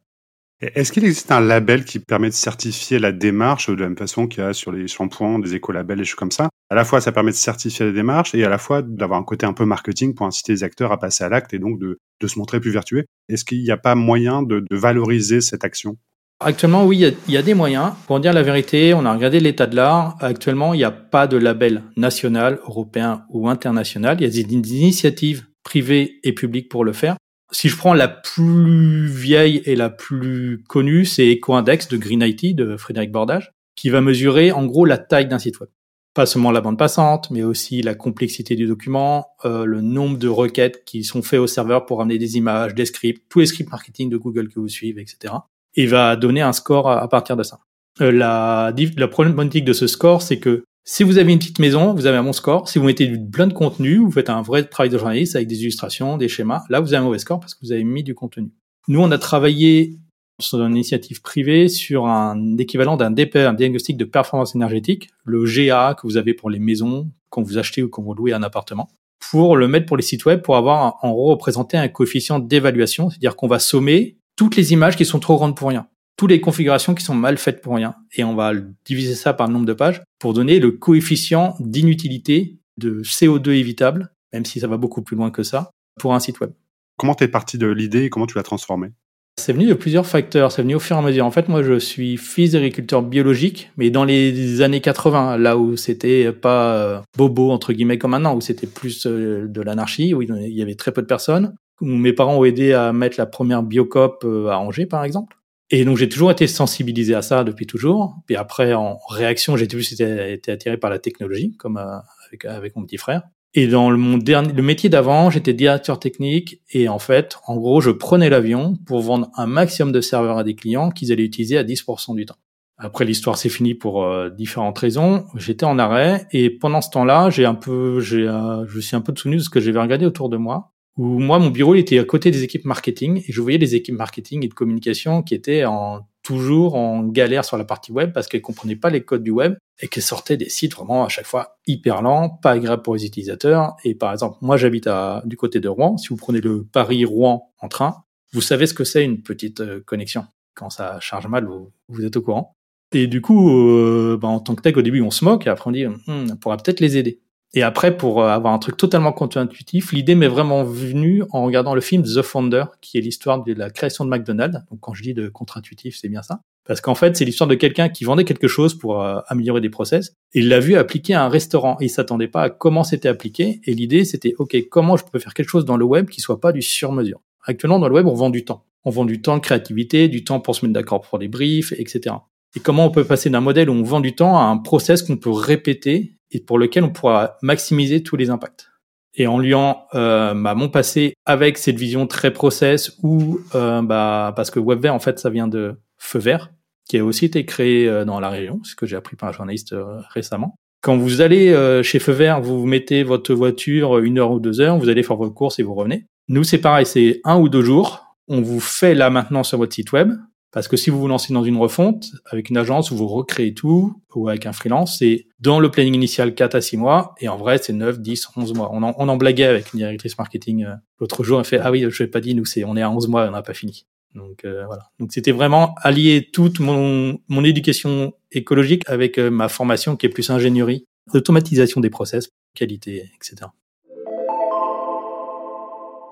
Est-ce 0.62 0.94
qu'il 0.94 1.04
existe 1.04 1.32
un 1.34 1.42
label 1.42 1.84
qui 1.84 2.00
permet 2.00 2.30
de 2.30 2.34
certifier 2.34 2.98
la 2.98 3.12
démarche 3.12 3.70
de 3.70 3.76
la 3.76 3.90
même 3.90 3.98
façon 3.98 4.26
qu'il 4.28 4.42
y 4.42 4.46
a 4.46 4.54
sur 4.54 4.72
les 4.72 4.88
shampoings, 4.88 5.40
des 5.40 5.54
écolabels, 5.54 5.98
des 5.98 6.06
choses 6.06 6.16
comme 6.16 6.32
ça? 6.32 6.50
À 6.70 6.76
la 6.76 6.86
fois, 6.86 7.02
ça 7.02 7.12
permet 7.12 7.32
de 7.32 7.36
certifier 7.36 7.86
la 7.86 7.92
démarche 7.92 8.34
et 8.34 8.44
à 8.46 8.50
la 8.50 8.58
fois 8.58 8.82
d'avoir 8.82 9.20
un 9.20 9.24
côté 9.24 9.46
un 9.46 9.52
peu 9.52 9.66
marketing 9.66 10.16
pour 10.16 10.26
inciter 10.26 10.54
les 10.54 10.64
acteurs 10.64 10.94
à 10.94 11.00
passer 11.00 11.26
à 11.26 11.30
l'acte 11.30 11.54
et 11.54 11.60
donc 11.60 11.78
de, 11.80 12.00
se 12.26 12.40
montrer 12.40 12.62
plus 12.62 12.72
vertueux. 12.72 13.06
Est-ce 13.28 13.44
qu'il 13.44 13.62
n'y 13.62 13.72
a 13.72 13.78
pas 13.78 13.96
moyen 13.96 14.44
de, 14.44 14.64
valoriser 14.72 15.42
cette 15.42 15.66
action? 15.66 15.98
Actuellement, 16.40 16.86
oui, 16.86 17.14
il 17.28 17.34
y, 17.34 17.38
a, 17.38 17.42
des 17.42 17.54
moyens. 17.54 17.92
Pour 18.08 18.22
dire 18.22 18.34
la 18.34 18.42
vérité, 18.42 18.94
on 18.94 19.06
a 19.06 19.14
regardé 19.14 19.42
l'état 19.42 19.68
de 19.68 19.76
l'art. 19.76 20.18
Actuellement, 20.22 20.74
il 20.74 20.78
n'y 20.78 20.84
a 20.84 20.92
pas 20.92 21.28
de 21.28 21.38
label 21.38 21.84
national, 21.98 22.60
européen 22.66 23.26
ou 23.30 23.50
international. 23.50 24.18
Il 24.20 24.24
y 24.24 24.40
a 24.40 24.44
des 24.44 24.54
initiatives 24.54 25.46
privées 25.64 26.20
et 26.24 26.34
publiques 26.34 26.70
pour 26.70 26.86
le 26.86 26.94
faire. 26.94 27.18
Si 27.56 27.70
je 27.70 27.78
prends 27.78 27.94
la 27.94 28.10
plus 28.10 29.08
vieille 29.08 29.62
et 29.64 29.78
la 29.78 29.90
plus 29.90 30.62
connue, 30.68 31.06
c'est 31.06 31.32
EcoIndex 31.32 31.88
de 31.88 31.96
Green 31.96 32.22
IT 32.22 32.54
de 32.54 32.76
Frédéric 32.76 33.14
Bordage, 33.14 33.54
qui 33.78 33.90
va 33.90 34.02
mesurer 34.02 34.52
en 34.52 34.66
gros 34.66 34.84
la 34.84 34.98
taille 34.98 35.30
d'un 35.30 35.40
site 35.40 35.62
web. 35.62 35.70
Pas 36.14 36.26
seulement 36.26 36.52
la 36.52 36.60
bande 36.60 36.78
passante, 36.78 37.32
mais 37.32 37.44
aussi 37.44 37.82
la 37.82 37.96
complexité 37.96 38.58
du 38.58 38.68
document, 38.68 39.28
euh, 39.46 39.64
le 39.64 39.80
nombre 39.80 40.18
de 40.18 40.28
requêtes 40.28 40.84
qui 40.84 41.06
sont 41.06 41.22
faites 41.22 41.40
au 41.40 41.48
serveur 41.48 41.86
pour 41.86 42.02
amener 42.02 42.18
des 42.18 42.36
images, 42.36 42.76
des 42.76 42.84
scripts, 42.84 43.24
tous 43.30 43.40
les 43.40 43.46
scripts 43.46 43.72
marketing 43.72 44.10
de 44.10 44.18
Google 44.18 44.50
que 44.50 44.60
vous 44.60 44.68
suivez, 44.68 45.02
etc. 45.02 45.36
Et 45.76 45.86
va 45.88 46.18
donner 46.18 46.42
un 46.42 46.52
score 46.52 46.90
à, 46.90 47.08
partir 47.08 47.38
de 47.38 47.44
ça. 47.44 47.62
Euh, 48.02 48.12
la, 48.12 48.74
la 48.98 49.08
problématique 49.08 49.64
de 49.64 49.72
ce 49.72 49.88
score, 49.88 50.22
c'est 50.22 50.40
que 50.40 50.66
si 50.88 51.04
vous 51.04 51.18
avez 51.18 51.34
une 51.34 51.40
petite 51.40 51.58
maison, 51.58 51.96
vous 51.96 52.06
avez 52.06 52.18
un 52.18 52.24
bon 52.24 52.32
score. 52.32 52.70
Si 52.70 52.78
vous 52.78 52.86
mettez 52.86 53.12
plein 53.32 53.48
de 53.48 53.54
contenu, 53.54 53.98
vous 53.98 54.12
faites 54.12 54.30
un 54.30 54.44
vrai 54.44 54.64
travail 54.64 54.92
de 54.92 54.98
journaliste 55.00 55.36
avec 55.36 55.48
des 55.48 55.64
illustrations, 55.64 56.16
des 56.18 56.30
schémas, 56.30 56.64
là 56.70 56.80
vous 56.80 56.94
avez 56.94 57.02
un 57.02 57.06
mauvais 57.06 57.18
score 57.18 57.40
parce 57.40 57.56
que 57.56 57.66
vous 57.66 57.72
avez 57.72 57.84
mis 57.84 58.04
du 58.04 58.14
contenu. 58.14 58.52
Nous, 58.88 59.02
on 59.02 59.10
a 59.10 59.18
travaillé 59.18 59.98
sur 60.40 60.64
une 60.64 60.74
initiative 60.74 61.22
privée 61.24 61.70
sur 61.70 62.06
un 62.06 62.58
équivalent 62.58 62.98
d'un 62.98 63.10
DPE, 63.10 63.38
un 63.38 63.54
diagnostic 63.54 63.98
de 63.98 64.06
performance 64.06 64.54
énergétique, 64.54 65.10
le 65.24 65.44
GA 65.46 65.96
que 65.96 66.06
vous 66.06 66.18
avez 66.18 66.36
pour 66.36 66.52
les 66.52 66.60
maisons 66.60 67.10
quand 67.30 67.42
vous 67.42 67.58
achetez 67.58 67.82
ou 67.82 67.90
quand 67.90 68.04
vous 68.04 68.14
louez 68.14 68.34
un 68.34 68.44
appartement, 68.44 68.88
pour 69.32 69.58
le 69.58 69.68
mettre 69.68 69.88
pour 69.88 69.98
les 69.98 70.04
sites 70.04 70.26
web 70.26 70.42
pour 70.42 70.56
avoir 70.56 71.00
en 71.02 71.12
gros 71.12 71.32
représenté 71.32 71.78
un 71.78 71.88
coefficient 71.88 72.38
d'évaluation, 72.38 73.10
c'est-à-dire 73.10 73.36
qu'on 73.36 73.48
va 73.48 73.58
sommer 73.58 74.18
toutes 74.36 74.56
les 74.56 74.72
images 74.74 74.96
qui 74.96 75.06
sont 75.06 75.20
trop 75.20 75.36
grandes 75.36 75.56
pour 75.56 75.70
rien 75.70 75.88
toutes 76.18 76.30
les 76.30 76.42
configurations 76.42 76.96
qui 76.96 77.04
sont 77.04 77.16
mal 77.16 77.38
faites 77.38 77.62
pour 77.62 77.76
rien. 77.76 77.96
Et 78.16 78.24
on 78.24 78.36
va 78.36 78.54
diviser 78.86 79.16
ça 79.16 79.34
par 79.34 79.48
le 79.48 79.54
nombre 79.54 79.66
de 79.66 79.74
pages 79.74 80.02
pour 80.20 80.34
donner 80.34 80.60
le 80.60 80.72
coefficient 80.72 81.56
d'inutilité 81.60 82.60
de 82.78 83.02
CO2 83.04 83.52
évitable, 83.52 84.12
même 84.34 84.46
si 84.46 84.60
ça 84.60 84.68
va 84.68 84.78
beaucoup 84.78 85.02
plus 85.02 85.16
loin 85.16 85.32
que 85.32 85.44
ça, 85.44 85.72
pour 86.00 86.14
un 86.14 86.20
site 86.20 86.40
web. 86.40 86.52
Comment 86.98 87.16
t'es 87.16 87.28
parti 87.28 87.58
de 87.58 87.68
l'idée 87.68 88.04
et 88.04 88.10
comment 88.10 88.28
tu 88.28 88.38
l'as 88.38 88.44
transformée 88.44 88.92
c'est 89.38 89.52
venu 89.52 89.66
de 89.66 89.74
plusieurs 89.74 90.08
facteurs, 90.08 90.52
c'est 90.52 90.62
venu 90.62 90.76
au 90.76 90.80
fur 90.80 90.96
et 90.96 91.00
à 91.00 91.02
mesure. 91.02 91.26
En 91.26 91.32
fait, 91.32 91.50
moi, 91.50 91.62
je 91.62 91.78
suis 91.78 92.16
fils 92.16 92.54
d'agriculteur 92.54 93.02
biologique, 93.02 93.70
mais 93.76 93.90
dans 93.90 94.06
les 94.06 94.62
années 94.62 94.80
80, 94.80 95.38
là 95.38 95.58
où 95.58 95.76
c'était 95.76 96.32
pas 96.32 96.76
euh, 96.76 97.02
bobo, 97.18 97.52
entre 97.52 97.74
guillemets, 97.74 97.98
comme 97.98 98.12
maintenant, 98.12 98.34
où 98.34 98.42
c'était 98.42 98.66
plus 98.66 99.06
euh, 99.06 99.46
de 99.48 99.62
l'anarchie, 99.62 100.14
où 100.14 100.22
il 100.22 100.54
y 100.54 100.62
avait 100.62 100.76
très 100.76 100.94
peu 100.94 101.02
de 101.02 101.08
personnes, 101.08 101.54
où 101.82 101.86
mes 101.86 102.14
parents 102.14 102.38
ont 102.38 102.46
aidé 102.46 102.72
à 102.72 102.94
mettre 102.94 103.20
la 103.20 103.26
première 103.26 103.62
biocop 103.62 104.24
euh, 104.24 104.48
à 104.48 104.58
Angers, 104.58 104.86
par 104.86 105.04
exemple. 105.04 105.36
Et 105.72 105.84
donc 105.84 105.98
j'ai 105.98 106.10
toujours 106.10 106.32
été 106.32 106.48
sensibilisé 106.48 107.16
à 107.16 107.22
ça 107.22 107.44
depuis 107.44 107.66
toujours. 107.66 108.16
Puis 108.28 108.36
après, 108.36 108.74
en 108.74 109.00
réaction, 109.10 109.58
j'ai 109.58 109.68
plus 109.68 109.94
été, 109.94 110.52
attiré 110.52 110.78
par 110.78 110.90
la 110.90 111.00
technologie, 111.00 111.56
comme 111.58 111.78
euh, 111.78 111.98
avec, 112.28 112.46
avec, 112.46 112.76
mon 112.76 112.84
petit 112.84 112.98
frère. 112.98 113.24
Et 113.56 113.68
dans 113.68 113.90
le, 113.90 113.98
mon 113.98 114.18
dernier, 114.18 114.54
le 114.54 114.62
métier 114.62 114.90
d'avant, 114.90 115.30
j'étais 115.30 115.54
directeur 115.54 116.00
technique. 116.00 116.62
Et 116.72 116.88
en 116.88 117.00
fait, 117.00 117.38
en 117.48 117.56
gros, 117.56 117.82
je 117.82 117.90
prenais 117.90 118.30
l'avion 118.30 118.76
pour 118.86 119.02
vendre 119.02 119.30
un 119.36 119.48
maximum 119.48 119.92
de 119.92 120.02
serveurs 120.02 120.38
à 120.38 120.44
des 120.44 120.56
clients 120.56 120.92
qu'ils 120.92 121.12
allaient 121.12 121.24
utiliser 121.24 121.58
à 121.58 121.64
10% 121.64 122.16
du 122.16 122.26
temps. 122.26 122.38
Après, 122.78 123.06
l'histoire 123.06 123.38
s'est 123.38 123.50
finie 123.50 123.74
pour 123.74 124.04
euh, 124.04 124.30
différentes 124.30 124.78
raisons. 124.78 125.26
J'étais 125.36 125.66
en 125.66 125.80
arrêt 125.80 126.28
et 126.32 126.50
pendant 126.50 126.82
ce 126.82 126.90
temps-là, 126.90 127.30
j'ai 127.30 127.46
un 127.46 127.56
peu, 127.56 128.02
j'ai, 128.02 128.28
euh, 128.28 128.66
je 128.68 128.80
suis 128.82 128.98
un 128.98 129.02
peu 129.02 129.14
souvenu 129.16 129.38
de 129.38 129.42
ce 129.42 129.50
que 129.50 129.62
j'avais 129.62 129.80
regardé 129.80 130.06
autour 130.06 130.28
de 130.30 130.36
moi 130.36 130.75
où 130.98 131.20
moi, 131.20 131.40
mon 131.40 131.50
bureau, 131.50 131.76
il 131.76 131.80
était 131.80 132.00
à 132.00 132.06
côté 132.06 132.32
des 132.32 132.44
équipes 132.44 132.66
marketing 132.66 133.24
et 133.28 133.32
je 133.32 133.42
voyais 133.42 133.58
les 133.58 133.76
équipes 133.76 133.96
marketing 133.96 134.46
et 134.46 134.48
de 134.48 134.54
communication 134.54 135.24
qui 135.24 135.36
étaient 135.36 135.66
en, 135.66 136.08
toujours 136.24 136.76
en 136.76 137.04
galère 137.04 137.44
sur 137.44 137.58
la 137.58 137.66
partie 137.66 137.92
web 137.92 138.14
parce 138.14 138.28
qu'elles 138.28 138.42
comprenaient 138.42 138.76
pas 138.76 138.90
les 138.90 139.04
codes 139.04 139.24
du 139.24 139.32
web 139.32 139.56
et 139.82 139.88
qu'elles 139.88 140.04
sortaient 140.04 140.38
des 140.38 140.50
sites 140.50 140.74
vraiment 140.74 141.04
à 141.04 141.10
chaque 141.10 141.26
fois 141.26 141.58
hyper 141.68 142.02
lents, 142.02 142.30
pas 142.30 142.52
agréables 142.52 142.82
pour 142.82 142.96
les 142.96 143.06
utilisateurs. 143.06 143.76
Et 143.84 143.94
par 143.94 144.12
exemple, 144.14 144.38
moi, 144.42 144.56
j'habite 144.58 144.88
à, 144.88 145.22
du 145.26 145.36
côté 145.36 145.60
de 145.60 145.68
Rouen. 145.68 145.98
Si 145.98 146.08
vous 146.10 146.16
prenez 146.16 146.40
le 146.40 146.66
Paris-Rouen 146.66 147.52
en 147.60 147.68
train, 147.68 148.04
vous 148.32 148.42
savez 148.42 148.66
ce 148.66 148.74
que 148.74 148.84
c'est 148.84 149.04
une 149.04 149.22
petite 149.22 149.62
euh, 149.62 149.82
connexion. 149.86 150.26
Quand 150.56 150.70
ça 150.70 151.00
charge 151.02 151.28
mal, 151.28 151.46
vous, 151.46 151.72
vous 151.90 152.06
êtes 152.06 152.16
au 152.16 152.22
courant. 152.22 152.56
Et 152.94 153.08
du 153.08 153.22
coup, 153.22 153.50
euh, 153.50 154.18
bah, 154.20 154.30
en 154.30 154.40
tant 154.40 154.56
que 154.56 154.62
tech, 154.62 154.78
au 154.78 154.82
début, 154.82 155.02
on 155.02 155.12
se 155.12 155.26
moque 155.26 155.46
et 155.48 155.50
après 155.50 155.70
on 155.70 155.74
dit, 155.74 155.86
hum, 155.86 156.00
on 156.08 156.36
pourra 156.38 156.58
peut-être 156.58 156.80
les 156.80 156.98
aider. 156.98 157.22
Et 157.58 157.64
après, 157.64 157.96
pour 157.96 158.22
euh, 158.22 158.28
avoir 158.28 158.54
un 158.54 158.60
truc 158.60 158.76
totalement 158.76 159.14
contre-intuitif, 159.14 159.94
l'idée 159.94 160.14
m'est 160.14 160.28
vraiment 160.28 160.66
venue 160.66 161.24
en 161.32 161.46
regardant 161.46 161.74
le 161.74 161.80
film 161.80 162.04
The 162.04 162.22
Founder, 162.22 162.66
qui 162.82 162.98
est 162.98 163.02
l'histoire 163.02 163.42
de 163.42 163.54
la 163.54 163.70
création 163.70 164.04
de 164.04 164.10
McDonald's. 164.10 164.60
Donc 164.70 164.82
quand 164.82 164.94
je 164.94 165.02
dis 165.02 165.14
de 165.14 165.30
contre-intuitif, 165.30 165.98
c'est 165.98 166.10
bien 166.10 166.22
ça. 166.22 166.42
Parce 166.68 166.82
qu'en 166.82 166.96
fait, 166.96 167.16
c'est 167.16 167.24
l'histoire 167.24 167.48
de 167.48 167.56
quelqu'un 167.56 167.88
qui 167.88 168.04
vendait 168.04 168.26
quelque 168.26 168.50
chose 168.50 168.78
pour 168.78 169.02
euh, 169.02 169.20
améliorer 169.28 169.62
des 169.62 169.70
process. 169.70 170.14
Et 170.34 170.40
il 170.40 170.50
l'a 170.50 170.60
vu 170.60 170.76
appliquer 170.76 171.14
à 171.14 171.24
un 171.24 171.30
restaurant. 171.30 171.78
Et 171.80 171.86
il 171.86 171.90
s'attendait 171.90 172.28
pas 172.28 172.42
à 172.42 172.50
comment 172.50 172.84
c'était 172.84 173.08
appliqué. 173.08 173.62
Et 173.64 173.74
l'idée, 173.74 174.04
c'était, 174.04 174.34
OK, 174.38 174.58
comment 174.70 174.98
je 174.98 175.06
peux 175.06 175.20
faire 175.20 175.34
quelque 175.34 175.50
chose 175.50 175.64
dans 175.64 175.78
le 175.78 175.86
web 175.86 176.10
qui 176.10 176.20
soit 176.20 176.42
pas 176.42 176.52
du 176.52 176.62
sur-mesure? 176.62 177.22
Actuellement, 177.46 177.80
dans 177.80 177.88
le 177.88 177.96
web, 177.96 178.08
on 178.08 178.16
vend 178.16 178.32
du 178.32 178.44
temps. 178.44 178.66
On 178.84 178.90
vend 178.90 179.06
du 179.06 179.22
temps 179.22 179.38
de 179.38 179.42
créativité, 179.42 180.10
du 180.10 180.26
temps 180.26 180.42
pour 180.42 180.56
se 180.56 180.66
mettre 180.66 180.74
d'accord 180.74 181.02
pour 181.02 181.20
des 181.20 181.30
briefs, 181.30 181.72
etc. 181.78 182.16
Et 182.56 182.60
comment 182.60 182.86
on 182.86 182.92
peut 182.92 183.04
passer 183.04 183.30
d'un 183.30 183.42
modèle 183.42 183.70
où 183.70 183.74
on 183.74 183.84
vend 183.84 184.00
du 184.00 184.16
temps 184.16 184.38
à 184.38 184.44
un 184.44 184.58
process 184.58 185.04
qu'on 185.04 185.18
peut 185.18 185.32
répéter 185.32 186.15
et 186.32 186.40
pour 186.40 186.60
lequel 186.60 186.84
on 186.84 186.92
pourra 186.92 187.38
maximiser 187.42 188.04
tous 188.04 188.16
les 188.16 188.30
impacts. 188.30 188.70
Et 189.14 189.28
en 189.28 189.40
liant 189.40 189.88
euh, 189.94 190.34
bah, 190.34 190.56
mon 190.56 190.70
passé 190.70 191.14
avec 191.26 191.58
cette 191.58 191.78
vision 191.78 192.06
très 192.08 192.32
process 192.34 192.98
ou 193.02 193.40
euh, 193.56 193.82
bah, 193.82 194.34
parce 194.36 194.52
que 194.52 194.60
WebVer 194.60 194.90
en 194.90 195.00
fait 195.00 195.20
ça 195.20 195.30
vient 195.30 195.48
de 195.48 195.76
Feu 195.98 196.20
Vert 196.20 196.52
qui 196.88 196.98
a 196.98 197.06
aussi 197.06 197.26
été 197.26 197.46
créé 197.46 197.88
euh, 197.88 198.06
dans 198.06 198.20
la 198.20 198.30
région, 198.30 198.60
ce 198.64 198.76
que 198.76 198.86
j'ai 198.86 198.96
appris 198.96 199.16
par 199.16 199.30
un 199.30 199.32
journaliste 199.32 199.74
euh, 199.74 200.02
récemment. 200.10 200.56
Quand 200.82 200.98
vous 200.98 201.22
allez 201.22 201.52
euh, 201.52 201.82
chez 201.82 202.00
Feu 202.00 202.12
Vert, 202.12 202.42
vous 202.42 202.66
mettez 202.66 203.04
votre 203.04 203.34
voiture 203.34 203.98
une 203.98 204.20
heure 204.20 204.32
ou 204.32 204.40
deux 204.40 204.62
heures, 204.62 204.78
vous 204.78 204.90
allez 204.90 205.02
faire 205.02 205.16
vos 205.16 205.32
courses 205.32 205.60
et 205.60 205.64
vous 205.64 205.74
revenez. 205.74 206.06
Nous 206.28 206.44
c'est 206.44 206.60
pareil, 206.60 206.86
c'est 206.86 207.22
un 207.24 207.38
ou 207.40 207.50
deux 207.50 207.64
jours. 207.64 208.06
On 208.28 208.42
vous 208.42 208.60
fait 208.60 208.94
la 208.94 209.10
maintenance 209.10 209.50
sur 209.50 209.58
votre 209.58 209.74
site 209.74 209.92
web 209.92 210.14
Parce 210.56 210.70
que 210.70 210.78
si 210.78 210.90
vous 210.90 211.02
vous 211.02 211.10
lancez 211.10 211.34
dans 211.34 211.44
une 211.44 211.58
refonte 211.58 212.14
avec 212.32 212.50
une 212.50 212.56
agence 212.56 212.90
où 212.90 212.96
vous 212.96 213.10
recréez 213.10 213.54
tout 213.54 214.02
ou 214.16 214.30
avec 214.30 214.46
un 214.46 214.54
freelance, 214.54 215.00
c'est 215.00 215.28
dans 215.42 215.60
le 215.60 215.70
planning 215.70 215.94
initial 215.94 216.34
4 216.34 216.56
à 216.56 216.62
6 216.62 216.78
mois 216.78 217.14
et 217.20 217.28
en 217.28 217.36
vrai 217.36 217.58
c'est 217.58 217.74
9, 217.74 218.00
10, 218.00 218.30
11 218.38 218.54
mois. 218.54 218.70
On 218.72 218.82
en, 218.82 218.96
on 218.98 219.10
en 219.10 219.18
blaguait 219.18 219.44
avec 219.44 219.74
une 219.74 219.80
directrice 219.80 220.18
marketing 220.18 220.64
euh, 220.64 220.76
l'autre 221.02 221.26
jour, 221.26 221.40
elle 221.40 221.46
fait 221.46 221.60
ah 221.60 221.72
oui, 221.72 221.86
je 221.90 222.04
l'ai 222.04 222.10
pas 222.10 222.22
dit, 222.22 222.36
nous 222.36 222.46
c'est 222.46 222.64
on 222.64 222.78
est 222.78 222.82
à 222.82 222.90
11 222.90 223.10
mois, 223.10 223.28
on 223.28 223.32
n'a 223.32 223.42
pas 223.42 223.54
fini. 223.54 223.86
Donc 224.14 224.46
euh, 224.46 224.66
voilà. 224.66 224.84
Donc 224.98 225.12
c'était 225.12 225.34
vraiment 225.34 225.76
allier 225.82 226.30
toute 226.32 226.62
mon, 226.62 227.20
mon 227.28 227.44
éducation 227.44 228.14
écologique 228.32 228.84
avec 228.88 229.18
euh, 229.18 229.30
ma 229.30 229.50
formation 229.50 229.98
qui 229.98 230.06
est 230.06 230.10
plus 230.10 230.30
ingénierie, 230.30 230.86
automatisation 231.14 231.82
des 231.82 231.90
process, 231.90 232.30
qualité, 232.54 233.12
etc. 233.18 233.50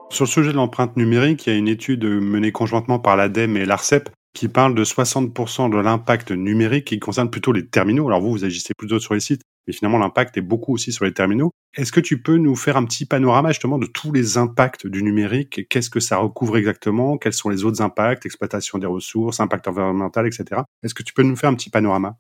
Sur 0.10 0.26
le 0.26 0.30
sujet 0.30 0.52
de 0.52 0.58
l'empreinte 0.58 0.98
numérique, 0.98 1.48
il 1.48 1.54
y 1.54 1.56
a 1.56 1.58
une 1.58 1.70
étude 1.70 2.04
menée 2.04 2.52
conjointement 2.52 3.00
par 3.00 3.16
l'ADEME 3.16 3.56
et 3.56 3.66
l'ARCEP 3.66 4.10
qui 4.34 4.48
parle 4.48 4.76
de 4.76 4.84
60% 4.84 5.72
de 5.72 5.78
l'impact 5.78 6.32
numérique 6.32 6.86
qui 6.86 7.00
concerne 7.00 7.30
plutôt 7.30 7.52
les 7.52 7.68
terminaux. 7.68 8.08
Alors 8.08 8.22
vous, 8.22 8.32
vous 8.32 8.46
agissez 8.46 8.74
plutôt 8.76 9.00
sur 9.00 9.14
les 9.14 9.20
sites, 9.20 9.42
mais 9.68 9.74
finalement 9.74 10.00
l'impact 10.00 10.38
est 10.38 10.42
beaucoup 10.42 10.74
aussi 10.74 10.92
sur 10.92 11.06
les 11.06 11.14
terminaux. 11.14 11.52
Est-ce 11.76 11.92
que 11.92 12.00
tu 12.00 12.22
peux 12.22 12.38
nous 12.38 12.56
faire 12.56 12.78
un 12.78 12.86
petit 12.86 13.06
panorama 13.06 13.50
justement 13.50 13.78
de 13.78 13.86
tous 13.86 14.12
les 14.12 14.38
impacts 14.38 14.88
du 14.88 15.04
numérique? 15.04 15.68
Qu'est-ce 15.70 15.90
que 15.90 16.00
ça 16.00 16.18
recouvre 16.18 16.58
exactement? 16.58 17.18
Quels 17.18 17.34
sont 17.34 17.50
les 17.50 17.64
autres 17.64 17.82
impacts? 17.82 18.26
Exploitation 18.26 18.78
des 18.78 18.88
ressources, 18.88 19.40
impact 19.40 19.68
environnemental, 19.68 20.28
etc. 20.28 20.62
Est-ce 20.84 20.94
que 20.94 21.04
tu 21.04 21.14
peux 21.14 21.24
nous 21.24 21.36
faire 21.36 21.50
un 21.50 21.56
petit 21.56 21.70
panorama? 21.70 22.18